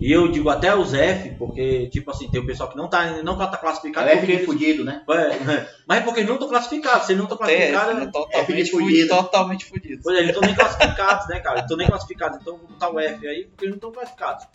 e 0.02 0.12
eu 0.12 0.28
digo 0.28 0.50
até 0.50 0.76
os 0.76 0.94
F, 0.94 1.36
porque, 1.38 1.88
tipo 1.90 2.10
assim, 2.10 2.30
tem 2.32 2.42
o 2.42 2.46
pessoal 2.48 2.68
que 2.70 2.76
não 2.76 2.90
tá, 2.90 3.22
não 3.22 3.38
tá 3.38 3.46
classificado. 3.58 4.08
É 4.08 4.12
porque 4.16 4.26
filho 4.26 4.38
eles- 4.40 4.46
fudido, 4.48 4.84
né? 4.84 5.04
É, 5.08 5.68
mas 5.88 6.00
é 6.00 6.02
porque 6.02 6.20
eles 6.22 6.28
não 6.28 6.36
estão 6.36 6.50
classificados. 6.50 7.06
Se 7.06 7.12
eles 7.14 7.24
não 7.24 7.32
estão 7.32 7.48
É, 7.48 7.72
classificados, 7.72 8.02
é 8.02 8.04
é 8.04 8.12
totalmente 8.12 8.72
fudido. 8.72 8.90
fudido. 8.90 9.10
Totalmente 9.10 9.66
fudido. 9.66 10.02
Pois 10.04 10.18
é, 10.18 10.22
eles 10.24 10.34
não 10.36 10.42
estão 10.42 10.48
nem 10.48 10.56
classificados, 10.56 11.28
né, 11.28 11.40
cara? 11.42 11.56
Eles 11.56 11.64
estão 11.66 11.78
nem 11.78 11.88
classificados, 11.88 12.40
então 12.42 12.58
vou 12.58 12.68
botar 12.68 12.90
o 12.90 13.00
F 13.00 13.28
aí, 13.28 13.46
porque 13.46 13.66
eles 13.66 13.72
não 13.72 13.76
estão 13.78 13.92
classificados. 13.92 14.46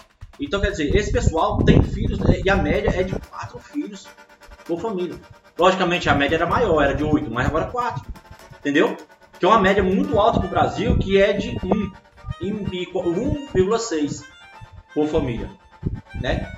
Então, 0.40 0.60
quer 0.60 0.70
dizer, 0.70 0.94
esse 0.94 1.12
pessoal 1.12 1.58
tem 1.64 1.82
filhos, 1.82 2.18
né, 2.18 2.40
e 2.44 2.50
a 2.50 2.56
média 2.56 2.90
é 2.94 3.02
de 3.04 3.12
quatro 3.28 3.58
filhos 3.60 4.06
por 4.64 4.80
família. 4.80 5.16
Logicamente, 5.58 6.08
a 6.08 6.14
média 6.14 6.36
era 6.36 6.46
maior, 6.46 6.82
era 6.82 6.94
de 6.94 7.02
oito, 7.04 7.30
mas 7.30 7.46
agora 7.46 7.64
é 7.66 7.70
quatro. 7.70 8.04
Entendeu? 8.60 8.96
Que 9.38 9.44
é 9.44 9.48
uma 9.48 9.60
média 9.60 9.82
muito 9.82 10.18
alta 10.18 10.40
pro 10.40 10.48
Brasil, 10.48 10.98
que 10.98 11.20
é 11.20 11.32
de 11.32 11.50
1, 11.62 11.92
e- 12.40 12.48
e 12.48 12.52
1,6 12.52 14.24
por 14.94 15.08
família, 15.08 15.50
né? 16.20 16.50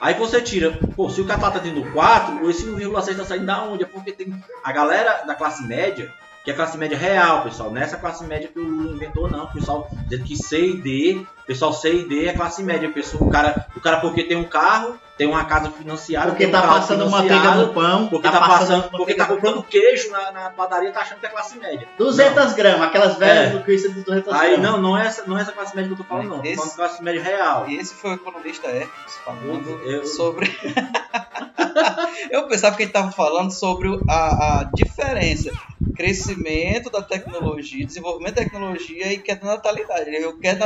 Aí 0.00 0.14
você 0.14 0.40
tira, 0.42 0.72
pô, 0.96 1.08
se 1.08 1.20
o 1.20 1.24
cara 1.24 1.50
tá 1.50 1.60
tendo 1.60 1.82
4, 1.92 2.48
esse 2.50 2.66
1,6 2.66 3.16
tá 3.16 3.24
saindo 3.24 3.46
da 3.46 3.62
onde? 3.62 3.84
É 3.84 3.86
porque 3.86 4.12
tem 4.12 4.34
a 4.62 4.72
galera 4.72 5.22
da 5.24 5.34
classe 5.34 5.64
média, 5.66 6.12
que 6.44 6.50
é 6.50 6.52
a 6.52 6.56
classe 6.56 6.76
média 6.76 6.98
real, 6.98 7.42
pessoal. 7.42 7.70
Nessa 7.70 7.96
classe 7.96 8.24
média 8.24 8.48
que 8.48 8.58
o 8.58 8.62
Lula 8.64 8.92
inventou, 8.96 9.30
não. 9.30 9.44
O 9.44 9.52
pessoal 9.52 9.88
dizendo 10.08 10.24
que 10.24 10.36
C 10.36 10.66
e 10.70 10.76
D, 10.76 11.26
pessoal 11.46 11.72
C 11.72 11.92
e 11.94 12.08
D 12.08 12.26
é 12.26 12.32
classe 12.32 12.62
média. 12.62 12.90
Pessoal, 12.90 13.22
o, 13.24 13.30
cara, 13.30 13.66
o 13.76 13.80
cara 13.80 13.98
porque 14.00 14.24
tem 14.24 14.36
um 14.36 14.44
carro, 14.44 14.98
tem 15.16 15.26
uma 15.26 15.44
casa 15.44 15.70
financiada, 15.70 16.30
Porque 16.30 16.46
um 16.46 16.50
tá 16.50 16.62
passando 16.62 17.08
manteiga 17.10 17.54
no 17.54 17.72
pão, 17.72 18.08
porque 18.08 18.28
tá, 18.28 18.40
passando, 18.40 18.90
porque 18.90 19.14
tá 19.14 19.26
comprando 19.26 19.62
queijo 19.62 20.10
na, 20.10 20.32
na 20.32 20.50
padaria, 20.50 20.90
tá 20.92 21.00
achando 21.00 21.20
que 21.20 21.26
é 21.26 21.28
classe 21.28 21.56
média. 21.58 21.86
200 21.98 22.52
gramas, 22.54 22.82
aquelas 22.88 23.16
velhas 23.16 23.48
É. 23.54 23.56
do 23.58 23.62
Cristo 23.64 23.92
de 23.92 24.00
200 24.02 24.32
Aí 24.32 24.56
gramas. 24.56 24.70
não, 24.72 24.80
não 24.80 24.98
é 24.98 25.06
essa, 25.06 25.24
não 25.26 25.38
é 25.38 25.42
essa 25.42 25.52
classe 25.52 25.74
média 25.76 25.88
que 25.88 26.00
eu 26.00 26.04
tô 26.04 26.08
falando, 26.08 26.28
não. 26.28 26.38
Tô 26.38 26.44
Esse- 26.44 26.56
falando 26.56 26.70
de 26.70 26.76
classe 26.76 27.02
média 27.02 27.22
real. 27.22 27.68
E 27.68 27.76
esse 27.76 27.94
foi 27.94 28.10
o 28.10 28.14
economista 28.14 28.66
Hermes 28.68 28.90
falando 29.24 29.68
Eu- 29.84 30.06
sobre. 30.06 30.50
eu 32.30 32.46
pensava 32.48 32.76
que 32.76 32.82
ele 32.82 32.90
estava 32.90 33.10
falando 33.12 33.50
sobre 33.52 33.88
a, 34.08 34.60
a 34.60 34.70
diferença, 34.74 35.50
crescimento 35.96 36.90
da 36.90 37.02
tecnologia, 37.02 37.86
desenvolvimento 37.86 38.34
da 38.36 38.42
tecnologia 38.42 39.12
e 39.12 39.18
queda 39.18 39.40
da 39.46 39.52
natalidade. 39.52 40.08
Ele 40.08 40.18
viu 40.20 40.38
queda 40.38 40.60
da 40.60 40.64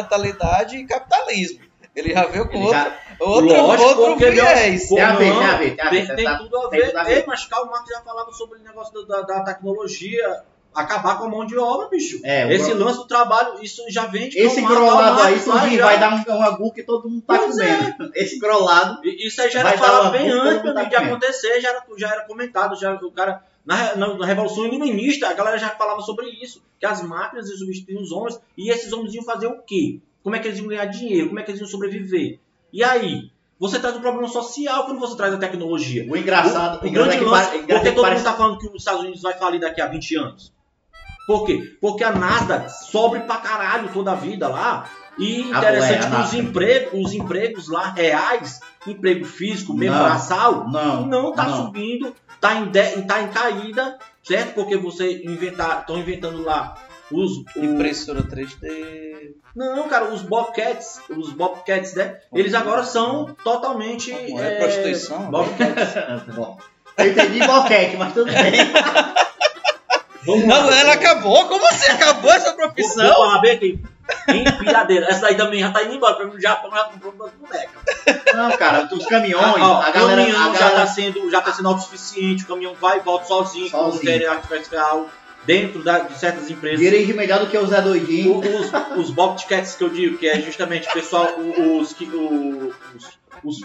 natalidade 0.69 0.77
e 0.77 0.87
capitalismo. 0.87 1.69
Ele 1.97 2.13
já 2.13 2.27
veio 2.27 2.49
com 2.49 2.59
outro, 2.59 2.73
já- 2.79 2.99
outro, 3.19 3.49
Lógico, 3.57 3.89
outro 3.89 4.05
porque 4.13 4.31
viés. 4.31 4.89
Tem 4.89 5.01
a 5.01 5.17
ver, 5.17 5.33
tem 5.33 5.43
a 5.45 5.57
ver, 5.57 5.77
tem 5.77 5.85
a 5.87 5.91
Tem, 5.91 6.05
ver, 6.07 6.15
tem 6.17 6.25
tá- 6.25 6.39
tudo 6.39 6.57
a 6.59 6.69
tem 6.69 6.81
ver. 6.81 6.87
tudo 6.87 6.99
a 6.99 7.05
ver. 7.05 7.17
Ei, 7.19 7.25
mas 7.27 7.45
Karl 7.47 7.67
Marx 7.67 7.89
já 7.91 8.01
falava 8.03 8.33
sobre 8.33 8.59
o 8.61 8.63
negócio 8.63 9.05
da, 9.07 9.21
da, 9.21 9.23
da 9.23 9.45
tecnologia 9.45 10.43
acabar 10.73 11.19
com 11.19 11.25
a 11.25 11.29
mão 11.29 11.45
de 11.45 11.59
obra, 11.59 11.89
bicho. 11.89 12.21
É, 12.23 12.47
o 12.47 12.51
Esse 12.53 12.71
gro- 12.73 12.85
lance 12.85 12.99
do 12.99 13.07
trabalho, 13.09 13.61
isso 13.61 13.83
já 13.89 14.07
vem 14.07 14.29
de 14.29 14.39
Esse 14.39 14.61
grolado 14.63 15.23
aí, 15.23 15.41
tudinho, 15.41 15.79
já. 15.79 15.87
vai 15.87 15.99
dar 15.99 16.15
um, 16.15 16.33
um 16.37 16.43
agu 16.43 16.73
que 16.73 16.85
todo 16.85 17.09
mundo 17.09 17.23
tá 17.23 17.37
Pois 17.37 17.59
é. 17.59 17.77
comendo. 17.93 18.13
Esse 18.15 18.39
grolado, 18.39 19.01
Isso 19.05 19.43
aí 19.43 19.51
já 19.51 19.63
Vai 19.65 19.73
era 19.73 19.83
falado 19.83 20.13
bem 20.13 20.31
antes 20.31 20.73
tá 20.73 20.85
de 20.85 20.95
comendo. 20.95 21.11
acontecer, 21.15 21.61
já 21.61 21.71
era, 21.71 21.83
já 21.97 22.09
era 22.11 22.21
comentado. 22.27 22.79
Já, 22.79 22.95
o 22.95 23.11
cara, 23.11 23.43
na, 23.67 23.97
na, 23.97 24.15
na 24.15 24.27
Revolução 24.27 24.67
Iluminista, 24.67 25.29
a 25.29 25.33
galera 25.33 25.59
já 25.59 25.71
falava 25.71 26.01
sobre 26.03 26.27
isso. 26.29 26.63
Que 26.79 26.87
as 26.87 27.03
máquinas 27.03 27.49
iam 27.49 27.59
substituir 27.59 27.97
os 27.97 28.13
homens. 28.13 28.39
E 28.57 28.71
esses 28.71 28.93
homens 28.93 29.13
iam 29.15 29.25
fazer 29.25 29.49
o 29.49 29.61
quê? 29.63 29.99
Como 30.23 30.35
é 30.37 30.39
que 30.39 30.49
eles 30.49 30.59
iam 30.59 30.69
ganhar 30.69 30.85
dinheiro? 30.87 31.29
Como 31.29 31.41
é 31.41 31.43
que 31.43 31.51
eles 31.51 31.61
iam 31.61 31.69
sobreviver? 31.71 32.39
E 32.73 32.83
aí? 32.85 33.31
Você 33.61 33.81
traz 33.81 33.97
um 33.97 34.01
problema 34.01 34.29
social 34.29 34.85
quando 34.85 35.01
você 35.01 35.17
traz 35.17 35.35
a 35.35 35.39
tecnologia. 35.39 36.07
o 36.09 36.17
engraçado, 36.17 36.85
O, 36.85 36.89
o 36.89 36.93
grande 36.93 37.17
é 37.17 37.19
que, 37.19 37.25
lance, 37.25 37.57
é 37.57 37.59
que 37.61 37.67
todo 37.67 38.03
parece... 38.03 38.03
mundo 38.03 38.17
está 38.17 38.33
falando 38.35 38.59
que 38.59 38.67
os 38.69 38.75
Estados 38.77 39.01
Unidos 39.03 39.21
vai 39.23 39.33
falir 39.35 39.61
daqui 39.61 39.81
a 39.81 39.87
20 39.89 40.17
anos? 40.17 40.53
Por 41.27 41.45
quê? 41.45 41.77
Porque 41.81 42.05
a 42.05 42.13
Nasdaq 42.13 42.71
sobe 42.91 43.21
pra 43.21 43.37
caralho 43.39 43.91
toda 43.93 44.13
a 44.13 44.15
vida 44.15 44.49
lá. 44.49 44.89
E 45.19 45.43
Ah, 45.53 45.59
interessante 45.59 46.07
é, 46.07 46.11
que 46.11 46.17
os 46.23 46.35
empregos, 46.35 47.01
os 47.07 47.13
empregos 47.13 47.69
lá 47.69 47.91
reais, 47.91 48.61
emprego 48.87 49.25
físico, 49.25 49.75
mesmo 49.75 49.97
Não. 49.97 50.05
braçal, 50.05 50.69
Não, 50.71 51.05
não 51.07 51.33
tá 51.33 51.49
não. 51.49 51.67
subindo, 51.67 52.15
tá 52.41 52.55
em, 52.55 52.67
de, 52.71 53.03
tá 53.03 53.21
em 53.23 53.29
caída, 53.29 53.99
certo? 54.23 54.55
Porque 54.55 54.77
você 54.77 55.23
inventar, 55.25 55.81
estão 55.81 55.99
inventando 55.99 56.43
lá 56.45 56.77
os, 57.11 57.39
Impressora 57.57 58.23
3D. 58.23 59.33
não, 59.57 59.89
cara, 59.89 60.07
os 60.13 60.23
Bobcats, 60.23 61.01
os 61.09 61.31
Bobcats, 61.33 61.95
né? 61.95 62.19
Eles 62.33 62.55
agora 62.55 62.85
são 62.85 63.35
totalmente 63.45 64.13
Não 64.13 64.43
é 64.43 64.57
prostituição, 64.57 65.31
Bobcats. 65.31 65.95
Bom, 66.35 66.59
eu 66.97 67.07
entendi 67.11 67.39
boquete, 67.47 67.97
mas 67.97 68.13
tudo 68.13 68.33
bem. 68.33 68.53
Vamos 70.27 70.45
Não, 70.47 70.67
lá. 70.69 70.79
ela 70.81 70.93
acabou? 70.95 71.47
Como 71.47 71.65
assim? 71.67 71.91
Acabou 71.93 72.31
essa 72.33 72.51
Vou, 72.51 72.57
vou 72.59 72.73
profissão? 72.73 73.09
falar 73.15 73.39
bem 73.41 73.53
aqui. 73.53 73.81
Empilhadeira. 74.29 75.07
Essa 75.07 75.23
daí 75.23 75.37
também 75.37 75.61
já 75.61 75.71
tá 75.71 75.83
indo 75.85 75.95
embora. 75.95 76.17
Pra 76.17 76.27
mim, 76.27 76.35
o 76.37 76.41
Japão 76.41 76.71
já 76.71 76.85
comprou 76.85 77.13
umas 77.15 77.31
bonecas. 77.33 78.35
Não, 78.35 78.51
cara, 78.57 78.89
os 78.93 79.07
caminhões, 79.07 79.45
Ah, 79.57 79.69
ó, 79.69 79.81
a 79.81 79.91
galera... 79.91 80.23
caminhão 80.23 80.51
a 80.51 80.55
já 80.55 80.59
galera 80.59 80.81
tá 80.81 80.87
sendo, 80.87 81.31
já 81.31 81.41
tá 81.41 81.53
sendo 81.53 81.69
autossuficiente. 81.69 82.45
O 82.45 82.47
caminhão 82.49 82.75
vai 82.75 82.99
e 82.99 83.01
volta 83.01 83.27
sozinho, 83.27 83.71
como 83.71 83.85
Sozinho. 83.93 84.03
querem 84.05 84.27
artificial, 84.27 85.07
dentro 85.49 85.83
da- 85.83 86.01
de 86.01 86.19
certas 86.19 86.51
empresas. 86.51 86.79
dirige 86.79 87.15
melhor 87.15 87.41
do 87.41 87.47
que 87.47 87.57
o 87.57 87.67
Zé 87.67 87.81
Doidinho. 87.81 88.39
Os, 88.39 88.99
os 88.99 89.11
Bobcats 89.11 89.75
que 89.75 89.83
eu 89.83 89.89
digo, 89.89 90.19
que 90.19 90.29
é 90.29 90.39
justamente 90.43 90.87
o 90.87 90.93
pessoal, 90.93 91.27
os, 91.41 91.97
os, 91.99 93.19
os 93.43 93.57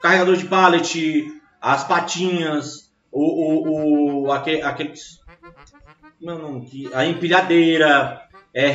carregadores 0.00 0.40
de 0.40 0.46
pallet, 0.48 1.30
as 1.60 1.84
patinhas, 1.84 2.90
o, 3.12 3.22
o, 3.22 4.22
o, 4.24 4.32
aque- 4.32 4.62
aqueles. 4.62 5.20
Não, 6.18 6.38
não, 6.38 6.60
que, 6.62 6.88
a 6.94 7.04
empilhadeira, 7.04 8.22
é, 8.54 8.70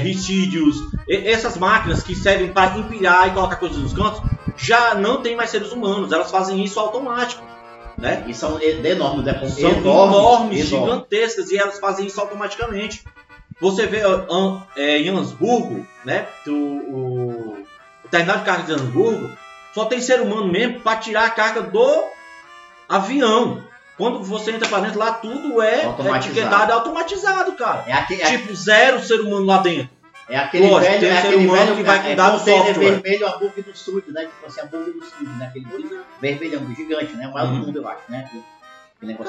essas 1.10 1.58
máquinas 1.58 2.04
que 2.04 2.14
servem 2.16 2.54
para 2.54 2.78
empilhar 2.78 3.28
e 3.28 3.32
colocar 3.32 3.56
coisas 3.56 3.80
nos 3.80 3.94
cantos, 3.94 4.22
já 4.56 4.94
não 4.94 5.24
tem 5.24 5.36
mais 5.36 5.50
seres 5.50 5.72
humanos, 5.72 6.12
elas 6.12 6.30
fazem 6.30 6.64
isso 6.64 6.80
automático. 6.80 7.44
Né? 8.02 8.24
E 8.28 8.34
são 8.34 8.60
enormes, 8.60 9.24
né? 9.24 9.40
São 9.50 9.72
enormes, 9.72 10.66
gigantescas, 10.66 11.52
e 11.52 11.58
elas 11.58 11.80
fazem 11.80 12.08
isso 12.08 12.20
automaticamente. 12.20 13.04
Você 13.62 13.86
vê 13.86 14.02
é, 14.76 14.98
em 14.98 15.10
Ansburgo, 15.10 15.86
né? 16.04 16.26
O, 16.48 16.52
o, 16.52 17.66
o 18.04 18.08
terminal 18.10 18.40
de 18.40 18.44
carga 18.44 18.64
de 18.64 18.74
Ansburgo 18.74 19.30
só 19.74 19.86
tem 19.86 20.02
ser 20.02 20.20
humano 20.20 20.48
mesmo 20.48 20.80
para 20.82 20.98
tirar 20.98 21.26
a 21.26 21.30
carga 21.30 21.62
do 21.62 22.04
avião. 22.90 23.64
Quando 23.98 24.24
você 24.24 24.52
entra 24.52 24.68
para 24.68 24.80
dentro, 24.80 24.98
lá 24.98 25.14
tudo 25.14 25.62
é 25.62 25.86
Automatizado. 25.86 26.26
etiquetado 26.26 26.72
e 26.72 26.74
automatizado, 26.74 27.52
cara. 27.54 27.84
É, 27.86 27.94
aquele, 27.94 28.22
é, 28.24 28.32
Tipo, 28.32 28.56
zero 28.56 29.00
ser 29.04 29.22
humano 29.22 29.46
lá 29.46 29.60
dentro. 29.60 29.90
É 30.32 30.38
aquele 30.38 30.68
lógico, 30.70 30.92
velho, 30.94 31.06
é 31.06 31.12
ser 31.12 31.28
aquele 31.28 31.36
humano 31.46 31.64
velho 31.66 31.76
que 31.78 31.84
vai 31.84 31.98
é, 31.98 32.02
cuidar 32.02 32.30
do 32.32 32.40
container 32.40 32.66
software. 32.66 32.90
vermelho, 33.02 33.28
hambúrguer 33.28 33.64
do 33.66 33.78
sul, 33.78 34.04
né? 34.08 34.22
Tipo 34.26 34.46
assim, 34.48 34.62
hambúrguer 34.62 34.94
do 34.94 35.04
sul, 35.06 35.28
né? 35.38 35.46
Aquele 35.48 35.66
vermelhão 36.22 36.76
gigante, 36.76 37.14
né? 37.14 37.28
O 37.28 37.34
maior 37.34 37.50
Uhum. 37.50 37.60
do 37.60 37.66
mundo, 37.68 37.78
eu 37.78 37.88
acho, 37.88 38.12
né? 38.12 38.30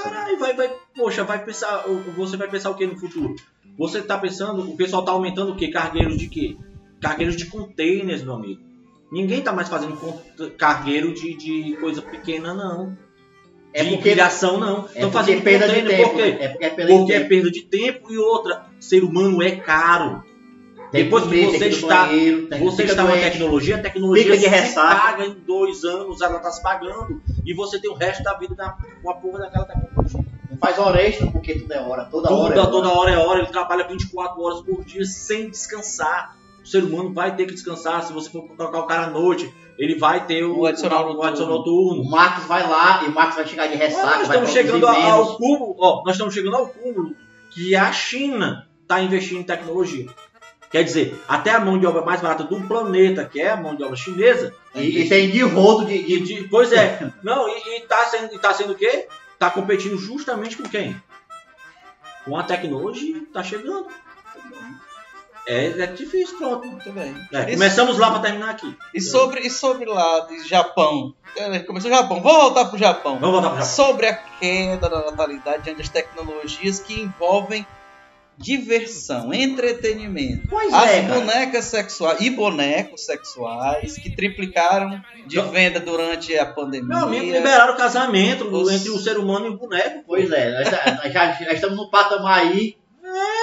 Caralho, 0.03 0.39
vai, 0.39 0.53
vai, 0.55 0.71
poxa, 0.95 1.25
vai 1.25 1.43
pensar, 1.43 1.85
você 2.17 2.37
vai 2.37 2.47
pensar 2.49 2.69
o 2.71 2.75
que 2.75 2.87
no 2.87 2.99
futuro? 2.99 3.35
Você 3.79 4.03
tá 4.03 4.19
pensando, 4.19 4.61
o 4.71 4.77
pessoal 4.77 5.03
tá 5.03 5.13
aumentando 5.13 5.53
o 5.53 5.57
quê? 5.57 5.69
Cargueiros 5.69 6.19
de 6.19 6.29
quê? 6.29 6.57
Cargueiros 7.01 7.37
de 7.37 7.47
containers, 7.47 8.23
meu 8.23 8.35
amigo. 8.35 8.61
Ninguém 9.11 9.41
tá 9.41 9.51
mais 9.53 9.69
fazendo 9.71 9.97
cargueiro 10.59 11.15
de, 11.15 11.35
de 11.35 11.77
coisa 11.81 12.03
pequena, 12.03 12.53
não. 12.53 12.97
É 13.73 13.83
de 13.83 13.91
porque- 13.91 14.11
empilhação, 14.11 14.61
não. 14.61 14.85
É 14.89 14.97
Estão 14.97 15.11
fazendo 15.11 15.39
é 15.39 15.41
perda 15.43 15.69
de 15.69 15.83
tempo. 15.89 16.11
por 16.11 16.17
né? 16.19 16.29
É 16.39 16.49
porque 16.49 16.65
é 16.67 16.71
Porque 16.71 17.13
é 17.15 17.21
perda 17.25 17.51
de 17.51 17.63
tempo 17.63 18.13
e 18.13 18.19
outra, 18.19 18.67
ser 18.79 19.03
humano 19.03 19.43
é 19.43 19.53
caro. 19.57 20.23
Tem 20.93 21.05
Depois 21.05 21.25
que 21.25 21.31
comer, 21.31 21.59
você 21.59 21.67
está- 21.69 22.07
banheiro, 22.07 22.47
tem- 22.49 22.61
Você 22.65 22.83
está 22.85 23.03
na 23.03 23.11
doente. 23.11 23.23
tecnologia, 23.25 23.77
a 23.77 23.79
tecnologia 23.81 24.37
se 24.39 24.47
ressaca. 24.47 24.95
paga 25.01 25.25
em 25.27 25.35
dois 25.35 25.85
anos, 25.85 26.21
ela 26.21 26.37
está 26.37 26.51
se 26.51 26.63
pagando 26.63 27.21
e 27.47 27.55
você 27.55 27.81
tem 27.81 27.91
o 27.91 27.95
resto 27.95 28.23
da 28.23 28.35
vida 28.35 28.55
na, 28.57 28.77
com 29.03 29.11
a 29.11 29.15
porra 29.15 29.39
daquela 29.41 29.65
tecnologia. 29.65 30.21
Não 30.51 30.59
faz 30.59 30.79
hora 30.79 31.03
extra 31.03 31.27
porque 31.29 31.55
tudo 31.61 31.73
é 31.73 31.81
hora. 31.81 32.05
Toda 32.05 32.31
hora 32.31 32.53
é 32.55 32.57
Toda, 32.57 32.61
hora. 32.61 32.71
toda 32.71 32.89
hora 33.01 33.11
é 33.11 33.17
hora, 33.17 33.39
ele 33.41 33.49
trabalha 33.49 33.89
24 33.89 34.41
horas 34.43 34.61
por 34.61 34.85
dia 34.85 35.05
sem 35.07 35.49
descansar. 35.49 36.37
O 36.63 36.67
ser 36.69 36.85
humano 36.85 37.13
vai 37.13 37.35
ter 37.35 37.47
que 37.47 37.55
descansar. 37.55 38.03
Se 38.05 38.13
você 38.13 38.29
for 38.31 38.47
colocar 38.55 38.79
o 38.81 38.87
cara 38.87 39.07
à 39.07 39.11
noite, 39.11 39.53
ele 39.79 39.99
vai 39.99 40.27
ter 40.27 40.45
o, 40.45 40.61
O 40.61 40.67
adicional 40.67 41.05
o, 41.05 41.07
noturno. 41.09 41.27
adicional 41.29 41.55
O 41.55 41.59
noturno. 41.59 42.05
Marcos 42.11 42.45
vai 42.45 42.69
lá 42.69 43.03
e 43.05 43.09
o 43.09 43.15
Marcos 43.15 43.37
vai 43.37 43.47
chegar 43.47 43.67
de 43.67 43.75
Ah, 43.75 43.79
ressaca, 43.79 44.07
nós 44.19 44.23
estamos 44.29 44.51
chegando 44.51 44.87
menos. 44.89 45.05
ao 45.05 45.37
cúmulo, 45.39 45.75
ó, 45.79 46.03
nós 46.05 46.15
estamos 46.15 46.35
chegando 46.35 46.55
ao 46.57 46.67
cúmulo 46.69 47.15
que 47.51 47.75
a 47.75 47.91
China 47.91 48.69
está 48.83 49.01
investindo 49.03 49.41
em 49.41 49.43
tecnologia. 49.43 50.07
Quer 50.73 50.83
dizer, 50.85 51.23
até 51.29 51.50
a 51.50 51.61
mão 51.61 51.79
de 51.79 51.87
obra 51.87 52.02
mais 52.02 52.21
barata 52.21 52.45
do 52.45 52.61
planeta, 52.62 53.25
que 53.31 53.41
é 53.41 53.50
a 53.50 53.57
mão 53.57 53.76
de 53.76 53.85
obra 53.85 53.95
chinesa, 53.95 54.55
E, 54.75 55.02
e 55.02 55.09
tem 55.09 55.31
de 55.31 55.43
rodo 55.43 55.85
de, 55.85 56.02
de, 56.02 56.21
de- 56.21 56.49
pois 56.49 56.73
é, 56.73 57.12
não, 57.23 57.47
e, 57.49 57.76
e 57.76 57.81
tá 57.83 58.07
sendo, 58.07 58.35
e 58.35 58.38
tá 58.38 58.55
sendo 58.55 58.73
o 58.73 58.76
quê? 58.76 59.07
Tá 59.38 59.50
competindo 59.50 59.99
justamente 59.99 60.57
com 60.57 60.62
quem? 60.62 60.97
Com 62.25 62.38
a 62.38 62.43
tecnologia, 62.43 63.23
tá 63.33 63.43
chegando. 63.43 63.87
É, 65.47 65.67
é 65.67 65.87
difícil, 65.88 66.38
pronto. 66.38 66.67
Muito 66.67 66.91
bem. 66.93 67.14
É, 67.33 67.50
E 67.50 67.55
começamos 67.55 67.99
lá 67.99 68.11
para 68.12 68.21
terminar 68.21 68.50
aqui. 68.50 68.76
E 68.95 69.00
sobre, 69.00 69.41
e 69.41 69.50
sobre 69.50 69.87
lá 69.87 70.21
de 70.21 70.47
Japão? 70.49 71.12
É, 71.37 71.59
Começou 71.61 71.91
o 71.91 71.95
Japão, 71.95 72.23
vamos 72.23 72.41
voltar 72.43 72.64
pro 72.67 72.79
Japão. 72.79 73.19
Vamos 73.19 73.33
voltar 73.35 73.50
para 73.50 73.64
Japão. 73.64 73.87
Sobre 73.87 74.07
a 74.07 74.14
queda 74.14 74.88
da 74.88 75.00
natalidade 75.07 75.64
diante 75.64 75.79
das 75.79 75.88
tecnologias 75.88 76.79
que 76.79 77.00
envolvem 77.00 77.67
diversão, 78.39 79.33
entretenimento. 79.33 80.49
Pois 80.49 80.73
As 80.73 80.91
é, 80.91 81.03
bonecas 81.03 81.65
sexuais 81.67 82.21
e 82.21 82.31
bonecos 82.31 83.05
sexuais 83.05 83.97
que 83.97 84.11
triplicaram 84.15 85.01
de 85.27 85.41
venda 85.41 85.79
durante 85.81 86.37
a 86.37 86.47
pandemia. 86.47 86.89
Meu 86.89 86.99
amigo, 87.07 87.27
liberaram 87.33 87.75
o 87.75 87.77
casamento 87.77 88.45
Os- 88.49 88.71
entre 88.73 88.91
o 88.91 88.99
ser 88.99 89.19
humano 89.19 89.47
e 89.47 89.51
o 89.51 89.57
boneco. 89.59 90.03
Pois 90.07 90.31
é, 90.31 90.51
nós 90.53 90.69
já, 90.69 90.95
nós 91.03 91.12
já- 91.12 91.33
já 91.33 91.53
estamos 91.53 91.77
no 91.77 91.91
patamar 91.91 92.41
aí. 92.41 92.77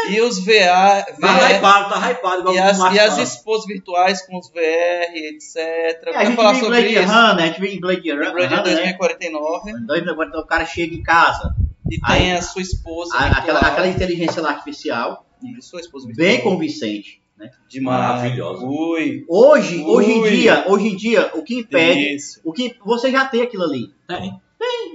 E 0.09 0.19
os 0.21 0.39
VR, 0.43 1.05
Tá 1.19 1.27
VR 1.37 1.55
hypado, 1.57 1.89
tá 1.93 2.11
hypado. 2.11 2.51
e, 2.53 2.57
as, 2.57 2.79
e 2.93 2.99
as 2.99 3.17
expos 3.19 3.65
virtuais 3.67 4.25
com 4.25 4.39
os 4.39 4.49
VR, 4.49 5.13
etc. 5.13 5.55
É, 5.57 6.09
a 6.09 6.11
Quer 6.13 6.25
gente 6.25 6.35
falar 6.35 6.55
sobre 6.55 6.69
Blade 6.81 6.95
isso? 6.95 7.03
Runner, 7.13 7.43
a 7.43 7.45
gente 7.47 7.61
viu 7.61 7.71
em 7.71 7.79
Blade 7.79 8.11
Runner, 8.11 8.31
Blade 8.31 8.55
né? 8.55 8.61
2049 8.63 9.73
Dois, 9.85 10.07
agora 10.07 10.39
o 10.39 10.45
cara 10.47 10.65
chega 10.65 10.95
em 10.95 11.03
casa, 11.03 11.53
e 11.89 11.99
Aí- 12.03 12.19
tem 12.19 12.33
a 12.33 12.41
sua 12.41 12.61
esposa 12.61 13.15
a- 13.15 13.19
virtual. 13.23 13.41
aquela, 13.41 13.59
aquela 13.59 13.87
inteligência 13.87 14.41
lá 14.41 14.49
artificial, 14.51 15.25
Isso, 15.43 15.69
sua 15.69 15.79
esposa 15.81 16.07
virtual. 16.07 16.27
bem 16.27 16.41
convincente. 16.41 17.21
Né? 17.37 17.49
Demais. 17.69 17.99
Maravilhosa. 17.99 18.65
Ui. 18.65 19.25
Hoje, 19.29 19.81
hoje 19.85 20.11
em 20.11 20.21
Ui. 20.21 20.29
dia, 20.29 20.65
hoje 20.67 20.87
em 20.89 20.95
dia, 20.95 21.31
o 21.33 21.41
que 21.43 21.59
impede, 21.59 22.15
Isso. 22.15 22.41
o 22.43 22.51
que 22.51 22.75
você 22.85 23.09
já 23.11 23.25
tem 23.25 23.41
aquilo 23.41 23.63
ali. 23.63 23.93
Tem. 24.07 24.39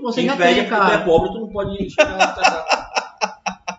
Você 0.02 0.20
Quem 0.20 0.28
já 0.28 0.37
tem, 0.37 0.46
é 0.59 0.62
porque 0.64 0.68
tu 0.68 0.74
é 0.74 0.78
cara. 0.78 1.04
pobre, 1.07 1.33
tu 1.33 1.40
não 1.40 1.48
pode. 1.48 1.88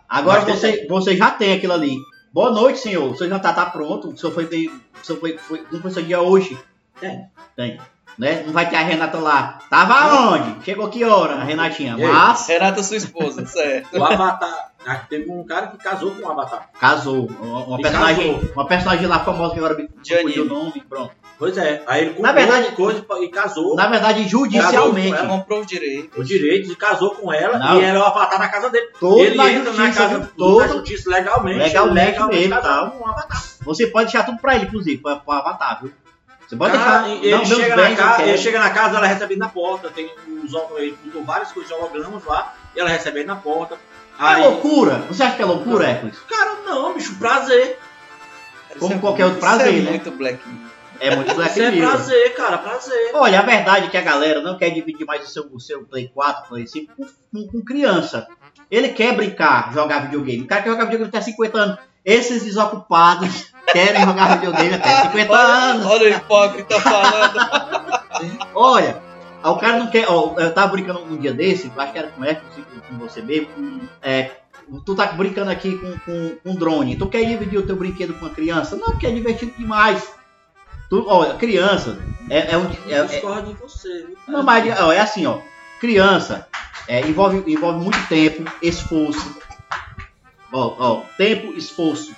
Agora 0.08 0.42
Mas 0.46 0.58
você, 0.58 0.86
você 0.88 1.16
já 1.16 1.30
tem 1.30 1.52
aquilo 1.52 1.72
ali. 1.74 1.96
Boa 2.32 2.50
noite, 2.50 2.78
senhor. 2.80 3.10
O 3.10 3.16
seu 3.16 3.28
jantar 3.28 3.54
tá 3.54 3.66
pronto. 3.66 4.08
O 4.08 4.16
senhor 4.16 4.32
foi 4.32 4.46
bem. 4.46 4.68
O 4.68 5.04
senhor 5.06 5.18
foi, 5.20 5.38
foi, 5.38 5.58
como 5.58 5.82
foi 5.82 5.90
seu 5.90 6.02
dia 6.02 6.20
hoje? 6.20 6.58
Tem. 7.00 7.26
Tem. 7.54 7.78
Né? 8.18 8.42
Não 8.46 8.52
vai 8.52 8.68
ter 8.68 8.76
a 8.76 8.80
Renata 8.82 9.18
lá. 9.18 9.58
Tava 9.68 10.30
onde? 10.32 10.64
Chegou 10.64 10.88
que 10.88 11.04
hora, 11.04 11.34
a 11.34 11.44
Renatinha? 11.44 11.96
Mas 11.98 12.46
Renata, 12.48 12.82
sua 12.82 12.96
esposa, 12.96 13.44
certo. 13.46 13.98
O 13.98 14.04
Avatar. 14.04 14.72
Teve 15.10 15.28
um 15.30 15.44
cara 15.44 15.66
que 15.66 15.76
casou 15.78 16.12
com 16.12 16.22
o 16.26 16.30
Avatar. 16.30 16.70
casou. 16.80 17.26
Uma, 17.40 17.76
personagem, 17.76 18.34
casou. 18.34 18.52
uma 18.54 18.66
personagem 18.66 19.06
lá 19.08 19.18
famosa 19.18 19.52
que 19.52 19.58
agora 19.58 19.74
me 19.76 19.88
o 20.40 20.44
nome. 20.44 20.80
Pronto. 20.88 21.10
Pois 21.38 21.58
é. 21.58 21.82
Aí 21.88 22.02
ele 22.02 22.10
comprou 22.14 22.26
Na 22.26 22.32
verdade- 22.32 22.70
coisa 22.76 23.04
e 23.20 23.28
casou. 23.28 23.74
Na 23.74 23.88
verdade, 23.88 24.26
judicialmente. 24.28 25.10
Casou 25.10 25.26
com 25.28 25.38
Comprou 25.38 25.60
os 25.60 25.66
direitos. 25.66 26.16
os 26.18 26.26
direitos 26.28 26.70
e 26.70 26.76
casou 26.76 27.10
com 27.10 27.30
ela 27.32 27.58
Não. 27.58 27.80
e 27.80 27.84
ela 27.84 27.98
é 27.98 28.00
o 28.00 28.04
avatar 28.04 28.38
na 28.38 28.48
casa 28.48 28.70
dele. 28.70 28.86
Todo 28.98 29.18
ele 29.18 29.36
na 29.36 29.50
entra 29.52 29.72
na 29.72 29.76
justiça, 29.76 29.98
casa 30.02 30.08
viu? 30.08 30.20
na 30.20 30.26
todo. 30.36 30.68
justiça 30.68 31.10
legalmente, 31.10 31.58
Legalmente 31.58 32.22
mesmo, 32.28 32.54
casado 32.54 32.90
tal. 32.92 33.00
um 33.00 33.06
avatar. 33.10 33.42
Você 33.62 33.86
pode 33.88 34.04
deixar 34.12 34.24
tudo 34.24 34.38
pra 34.38 34.54
ele, 34.54 34.66
inclusive, 34.66 35.02
pra, 35.02 35.16
pra 35.16 35.38
avatar, 35.38 35.80
viu? 35.82 35.92
Você 36.46 36.56
pode 36.56 36.72
deixar. 36.76 37.08
ele, 37.08 37.30
não, 37.30 37.44
chega 37.44 37.76
na 37.76 37.96
casa, 37.96 38.22
ele 38.22 38.38
chega 38.38 38.58
na 38.60 38.70
casa, 38.70 38.96
ela 38.98 39.06
recebe 39.06 39.34
ele 39.34 39.40
na 39.40 39.48
porta. 39.48 39.90
Tem 39.90 40.10
os, 40.44 40.54
holo- 40.54 40.78
ele 40.78 40.96
botou 41.04 41.24
várias 41.24 41.50
coisas 41.52 41.68
de 41.72 41.76
hologramas 41.78 42.24
lá 42.24 42.54
e 42.74 42.80
ela 42.80 42.88
recebe 42.88 43.18
ele 43.20 43.26
na 43.26 43.36
porta. 43.36 43.74
É 43.74 43.78
Aí, 44.18 44.42
loucura. 44.42 44.94
Você 45.08 45.22
acha 45.22 45.36
que 45.36 45.42
é 45.42 45.44
loucura, 45.44 45.84
Não. 45.84 45.90
Hércules? 45.92 46.18
cara, 46.28 46.56
não, 46.64 46.94
bicho, 46.94 47.14
prazer. 47.16 47.78
Como 48.78 48.86
Isso 48.92 48.94
é- 48.94 49.00
qualquer 49.00 49.24
outro 49.24 49.38
é 49.38 49.40
prazer, 49.40 49.82
né? 49.82 49.90
muito 49.90 50.10
Black. 50.12 50.38
É 50.98 51.14
muito 51.14 51.34
Black 51.34 51.50
Isso 51.50 51.62
é 51.62 51.70
Mirror. 51.70 51.90
prazer, 51.90 52.34
cara, 52.34 52.58
prazer. 52.58 53.10
Olha, 53.14 53.40
a 53.40 53.42
verdade 53.42 53.86
é 53.86 53.90
que 53.90 53.96
a 53.96 54.02
galera 54.02 54.40
não 54.40 54.56
quer 54.56 54.70
dividir 54.70 55.04
mais 55.04 55.24
o 55.24 55.30
seu, 55.30 55.46
o 55.52 55.60
seu 55.60 55.84
Play 55.84 56.08
4, 56.14 56.48
Play 56.48 56.66
5 56.66 56.92
com, 56.96 57.04
com- 57.32 57.46
com 57.48 57.62
criança. 57.64 58.26
Ele 58.70 58.88
quer 58.90 59.14
brincar, 59.14 59.72
jogar 59.74 60.00
videogame. 60.04 60.42
O 60.44 60.46
cara 60.46 60.62
quer 60.62 60.70
jogar 60.70 60.84
videogame 60.84 61.08
até 61.08 61.20
50 61.20 61.58
anos. 61.58 61.78
Esses 62.04 62.44
desocupados 62.44 63.52
querem 63.72 64.02
jogar 64.04 64.36
videogame 64.38 64.74
até 64.74 65.02
50 65.02 65.32
Olha, 65.32 65.42
anos. 65.42 65.86
olha 65.86 66.04
o 66.04 66.08
hipócrita 66.16 66.80
falando. 66.80 67.40
Olha, 68.54 69.02
o 69.44 69.56
cara 69.56 69.78
não 69.78 69.88
quer. 69.88 70.06
Ó, 70.08 70.34
eu 70.38 70.52
tava 70.54 70.68
brincando 70.72 71.04
um 71.04 71.16
dia 71.16 71.32
desse, 71.32 71.70
acho 71.76 71.92
que 71.92 71.98
era 71.98 72.08
com 72.08 72.24
Hércules, 72.24 72.64
com 72.88 72.96
você 72.98 73.20
mesmo. 73.20 73.80
É, 74.02 74.30
tu 74.84 74.94
tá 74.94 75.06
brincando 75.12 75.50
aqui 75.50 75.76
com, 75.76 75.98
com, 75.98 76.36
com 76.42 76.54
drone. 76.54 76.96
Tu 76.96 77.06
quer 77.08 77.24
dividir 77.24 77.58
o 77.58 77.66
teu 77.66 77.76
brinquedo 77.76 78.14
com 78.14 78.26
a 78.26 78.30
criança? 78.30 78.76
Não, 78.76 78.86
porque 78.86 79.06
é 79.06 79.10
divertido 79.10 79.52
demais. 79.58 80.10
Tu, 80.88 81.04
olha, 81.06 81.34
criança 81.34 81.98
é, 82.30 82.52
é 82.52 82.56
um. 82.56 82.70
é- 82.88 82.94
é- 82.94 83.04
discordo 83.04 83.52
de 83.52 83.60
você, 83.60 84.06
viu? 84.06 84.16
Não, 84.28 84.42
mas 84.42 84.80
ó, 84.80 84.92
é 84.92 85.00
assim, 85.00 85.26
ó. 85.26 85.38
Criança 85.80 86.46
é, 86.88 87.00
envolve, 87.00 87.42
envolve 87.52 87.80
muito 87.80 87.98
tempo, 88.08 88.50
esforço. 88.62 89.36
Ó, 90.52 90.74
ó, 90.78 91.02
tempo, 91.18 91.52
esforço. 91.54 92.14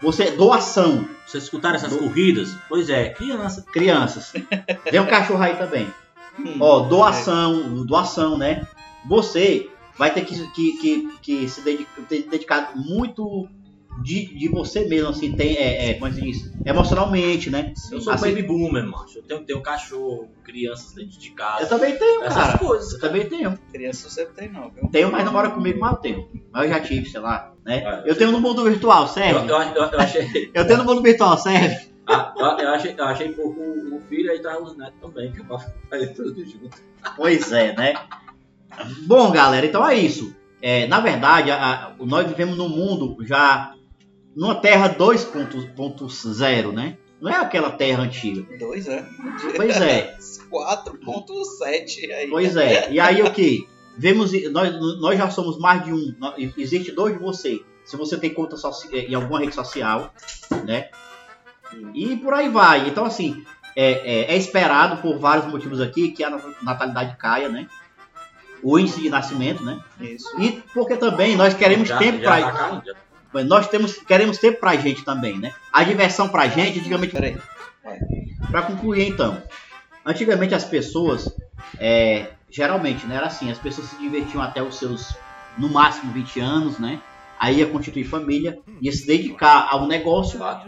Você, 0.00 0.30
doação, 0.30 1.08
Vocês 1.26 1.44
escutaram 1.44 1.76
essas 1.76 1.96
corridas? 1.96 2.54
Pois 2.68 2.88
é, 2.88 3.10
criança. 3.10 3.64
crianças. 3.72 4.32
Tem 4.90 5.00
um 5.00 5.06
cachorro 5.06 5.42
aí 5.42 5.56
também. 5.56 5.92
Ó, 6.60 6.80
doação, 6.80 7.84
doação, 7.84 8.38
né? 8.38 8.66
Você 9.08 9.68
vai 9.96 10.12
ter 10.12 10.24
que, 10.24 10.34
que, 10.52 10.78
que, 10.78 11.08
que 11.20 11.48
se 11.48 11.60
dedicar, 11.62 12.02
ter 12.08 12.22
dedicado 12.22 12.78
muito 12.78 13.48
de, 14.02 14.26
de 14.38 14.48
você 14.48 14.86
mesmo, 14.86 15.08
assim, 15.08 15.32
tem, 15.32 15.56
é, 15.56 15.90
é, 15.90 15.94
como 15.94 16.06
é 16.06 16.10
que 16.10 16.14
se 16.16 16.22
diz? 16.22 16.52
Emocionalmente, 16.64 17.50
né? 17.50 17.72
Eu 17.90 18.00
sou 18.00 18.12
Assim, 18.12 18.28
baby 18.28 18.42
boomer, 18.42 18.86
macho. 18.86 19.18
Eu 19.28 19.44
tenho 19.44 19.58
um 19.58 19.62
cachorro, 19.62 20.28
crianças 20.44 20.92
dentro 20.94 21.18
de 21.18 21.30
casa. 21.30 21.64
Eu 21.64 21.68
também 21.68 21.96
tenho, 21.96 22.22
Essas 22.22 22.34
cara. 22.46 22.58
coisas. 22.58 22.92
Eu 22.92 23.00
também 23.00 23.28
tenho. 23.28 23.58
Criança 23.72 24.08
você 24.08 24.24
não 24.24 24.32
tem, 24.32 24.52
não, 24.52 24.70
viu? 24.70 24.88
Tenho, 24.90 25.10
mas 25.10 25.24
não 25.24 25.32
mora 25.32 25.50
comigo, 25.50 25.80
mas 25.80 25.92
eu 25.92 25.98
tenho. 25.98 26.28
Mas 26.52 26.64
eu 26.64 26.68
já 26.68 26.80
tive, 26.80 27.08
sei 27.10 27.20
lá, 27.20 27.52
né? 27.68 27.82
Ah, 27.86 28.02
Eu 28.04 28.16
tenho 28.16 28.32
no 28.32 28.40
mundo 28.40 28.64
virtual, 28.64 29.02
Eu, 29.02 29.08
serve? 29.08 29.48
eu, 29.50 29.56
eu, 29.60 29.82
eu 29.92 30.00
achei, 30.00 30.50
Eu 30.54 30.66
tenho 30.66 30.78
no 30.78 30.84
mundo 30.84 31.02
virtual, 31.02 31.36
serve? 31.38 31.88
ah, 32.06 32.32
eu, 32.36 32.46
eu 32.46 32.68
achei, 32.70 32.94
eu 32.98 33.04
achei 33.04 33.28
pouco 33.32 33.60
o, 33.60 34.00
filho 34.08 34.30
aí 34.32 34.40
tá 34.40 34.58
os 34.58 34.76
netos 34.76 34.98
também, 35.00 35.30
que 35.30 35.40
é 35.40 35.44
pra 35.44 35.58
fazer 35.90 36.06
tudo 36.14 36.42
junto. 36.44 36.76
Pois 37.16 37.52
é, 37.52 37.76
né? 37.76 37.94
Bom, 39.06 39.30
galera, 39.30 39.66
então 39.66 39.86
é 39.86 39.94
isso. 39.94 40.34
É, 40.62 40.86
na 40.86 40.98
verdade, 41.00 41.50
a- 41.50 41.56
a- 41.56 41.92
nós 42.00 42.26
vivemos 42.26 42.56
num 42.56 42.68
mundo 42.68 43.16
já 43.26 43.74
numa 44.34 44.54
Terra 44.54 44.88
2.0, 44.88 46.72
né? 46.72 46.96
Não 47.20 47.30
é 47.30 47.36
aquela 47.36 47.70
Terra 47.70 48.02
antiga. 48.04 48.46
Dois, 48.58 48.86
é? 48.88 49.04
Pois 49.56 49.80
é, 49.80 50.16
4.7 50.50 52.12
aí. 52.12 52.28
pois 52.30 52.56
é. 52.56 52.90
E 52.92 52.98
aí 53.00 53.20
o 53.22 53.30
que? 53.30 53.68
Vemos, 53.98 54.30
nós, 54.52 55.00
nós 55.00 55.18
já 55.18 55.28
somos 55.30 55.58
mais 55.58 55.84
de 55.84 55.92
um. 55.92 56.14
Existe 56.56 56.92
dois 56.92 57.14
de 57.14 57.20
você. 57.22 57.60
se 57.84 57.96
você 57.96 58.18
tem 58.18 58.34
conta 58.34 58.54
soci- 58.56 58.94
em 58.94 59.14
alguma 59.14 59.40
rede 59.40 59.54
social, 59.54 60.12
né? 60.66 60.90
E 61.94 62.16
por 62.16 62.34
aí 62.34 62.50
vai. 62.50 62.86
Então, 62.86 63.04
assim, 63.06 63.42
é, 63.74 63.92
é- 63.92 64.34
é 64.34 64.36
esperado 64.36 65.00
por 65.00 65.18
vários 65.18 65.46
motivos 65.46 65.80
aqui 65.80 66.10
que 66.10 66.22
a 66.22 66.38
natalidade 66.62 67.16
caia, 67.16 67.48
né? 67.48 67.66
O 68.62 68.78
índice 68.78 69.00
de 69.00 69.08
nascimento, 69.08 69.64
né? 69.64 69.80
Isso. 70.00 70.28
E 70.38 70.62
porque 70.74 70.96
também 70.98 71.34
nós 71.34 71.54
queremos 71.54 71.88
Já- 71.88 71.96
tempo 71.96 72.20
pra. 72.20 72.52
tá 72.52 72.82
nós 73.46 73.68
temos, 73.68 73.94
queremos 73.94 74.36
tempo 74.36 74.60
pra 74.60 74.76
gente 74.76 75.02
também, 75.02 75.38
né? 75.38 75.54
A 75.72 75.82
diversão 75.82 76.28
pra 76.28 76.46
gente, 76.46 76.80
antigamente. 76.80 77.14
Peraí. 77.14 77.38
Pra 78.50 78.62
concluir 78.62 79.08
então. 79.08 79.42
Antigamente 80.04 80.54
as 80.54 80.64
pessoas, 80.64 81.34
é, 81.78 82.32
geralmente, 82.50 83.06
né, 83.06 83.16
era 83.16 83.26
assim, 83.26 83.50
as 83.50 83.58
pessoas 83.58 83.88
se 83.90 83.98
divertiam 83.98 84.42
até 84.42 84.62
os 84.62 84.78
seus, 84.78 85.06
no 85.56 85.68
máximo, 85.72 86.12
20 86.12 86.40
anos, 86.40 86.78
né? 86.78 87.02
Aí 87.38 87.58
ia 87.58 87.66
constituir 87.66 88.04
família, 88.04 88.58
ia 88.80 88.90
se 88.92 89.06
dedicar 89.06 89.68
ao 89.70 89.86
negócio. 89.86 90.38
Nossa. 90.38 90.66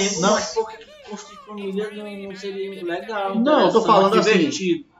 lembro, 0.00 0.20
Não. 0.20 0.30
mas 0.34 0.54
porque 0.54 0.76
construir 1.08 1.38
família 1.46 1.90
não, 1.90 2.28
não 2.28 2.36
seria 2.36 2.84
legal. 2.84 3.34
Não, 3.38 3.66
eu 3.66 3.72
tô 3.72 3.82
falando 3.82 4.18
assim. 4.18 4.50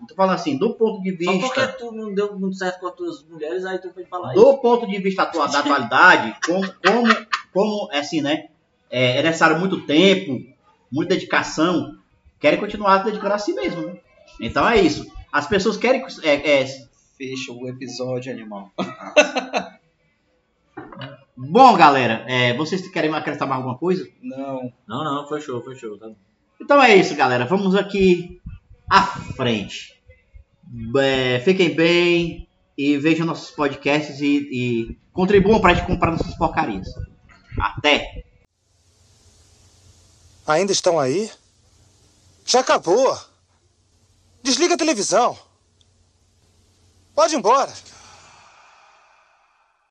Tô 0.09 0.14
falando 0.14 0.35
assim, 0.35 0.59
do 0.59 0.75
ponto 0.75 1.03
de 1.03 1.11
Só 1.25 1.33
porque 1.38 1.61
vista. 1.61 1.69
tu 1.79 1.93
não 1.93 2.14
deu 2.14 2.38
muito 2.38 2.57
certo 2.57 2.81
com 2.81 2.87
as 2.88 2.95
tuas 2.95 3.25
mulheres, 3.29 3.64
aí 3.64 3.79
tu 3.79 3.93
foi 3.93 4.05
falar 4.05 4.33
Do 4.35 4.59
ponto 4.59 4.87
de 4.87 4.99
vista 4.99 5.23
atua- 5.23 5.47
da 5.47 5.61
atualidade, 5.61 6.37
como, 6.45 6.61
como, 6.85 7.27
como 7.53 7.88
é 7.93 7.99
assim, 8.01 8.21
né? 8.21 8.49
É, 8.91 9.19
é 9.19 9.23
necessário 9.23 9.59
muito 9.59 9.81
tempo, 9.87 10.38
muita 10.91 11.14
dedicação, 11.14 11.95
querem 12.41 12.59
continuar 12.61 12.99
se 13.01 13.05
dedicando 13.07 13.35
a 13.35 13.38
si 13.38 13.53
mesmo, 13.55 13.83
né? 13.83 13.97
Então 14.41 14.69
é 14.69 14.81
isso. 14.81 15.07
As 15.33 15.47
pessoas 15.47 15.77
querem. 15.77 16.05
é, 16.23 16.62
é, 16.62 16.88
Fecha 17.19 17.53
o 17.53 17.69
episódio, 17.69 18.33
animal. 18.33 18.71
Bom, 21.37 21.77
galera, 21.77 22.25
é, 22.29 22.57
vocês 22.57 22.88
querem 22.88 23.12
acrescentar 23.12 23.49
mais 23.49 23.59
alguma 23.59 23.77
coisa? 23.77 24.09
Não. 24.23 24.73
Não, 24.87 25.05
não, 25.05 25.27
fechou, 25.29 25.61
fechou. 25.62 25.99
Tá? 25.99 26.11
Então 26.61 26.81
é 26.83 26.95
isso, 26.97 27.17
galera. 27.17 27.45
Vamos 27.45 27.75
aqui 27.75 28.41
à 28.88 29.03
frente. 29.03 30.01
É, 30.97 31.41
fiquem 31.41 31.75
bem 31.75 32.49
e 32.77 32.97
vejam 32.97 33.27
nossos 33.27 33.51
podcasts 33.51 34.21
e, 34.21 34.49
e 34.53 34.99
contribuam 35.12 35.61
pra 35.61 35.75
gente 35.75 35.87
comprar 35.87 36.12
nossas 36.12 36.37
porcarias. 36.37 36.87
Até! 37.59 38.25
Ainda 40.47 40.73
estão 40.73 40.99
aí? 40.99 41.31
Já 42.47 42.61
acabou. 42.61 43.19
Desliga 44.42 44.74
a 44.74 44.79
televisão. 44.79 45.38
Pode 47.14 47.35
ir 47.35 47.38
embora. 47.38 47.72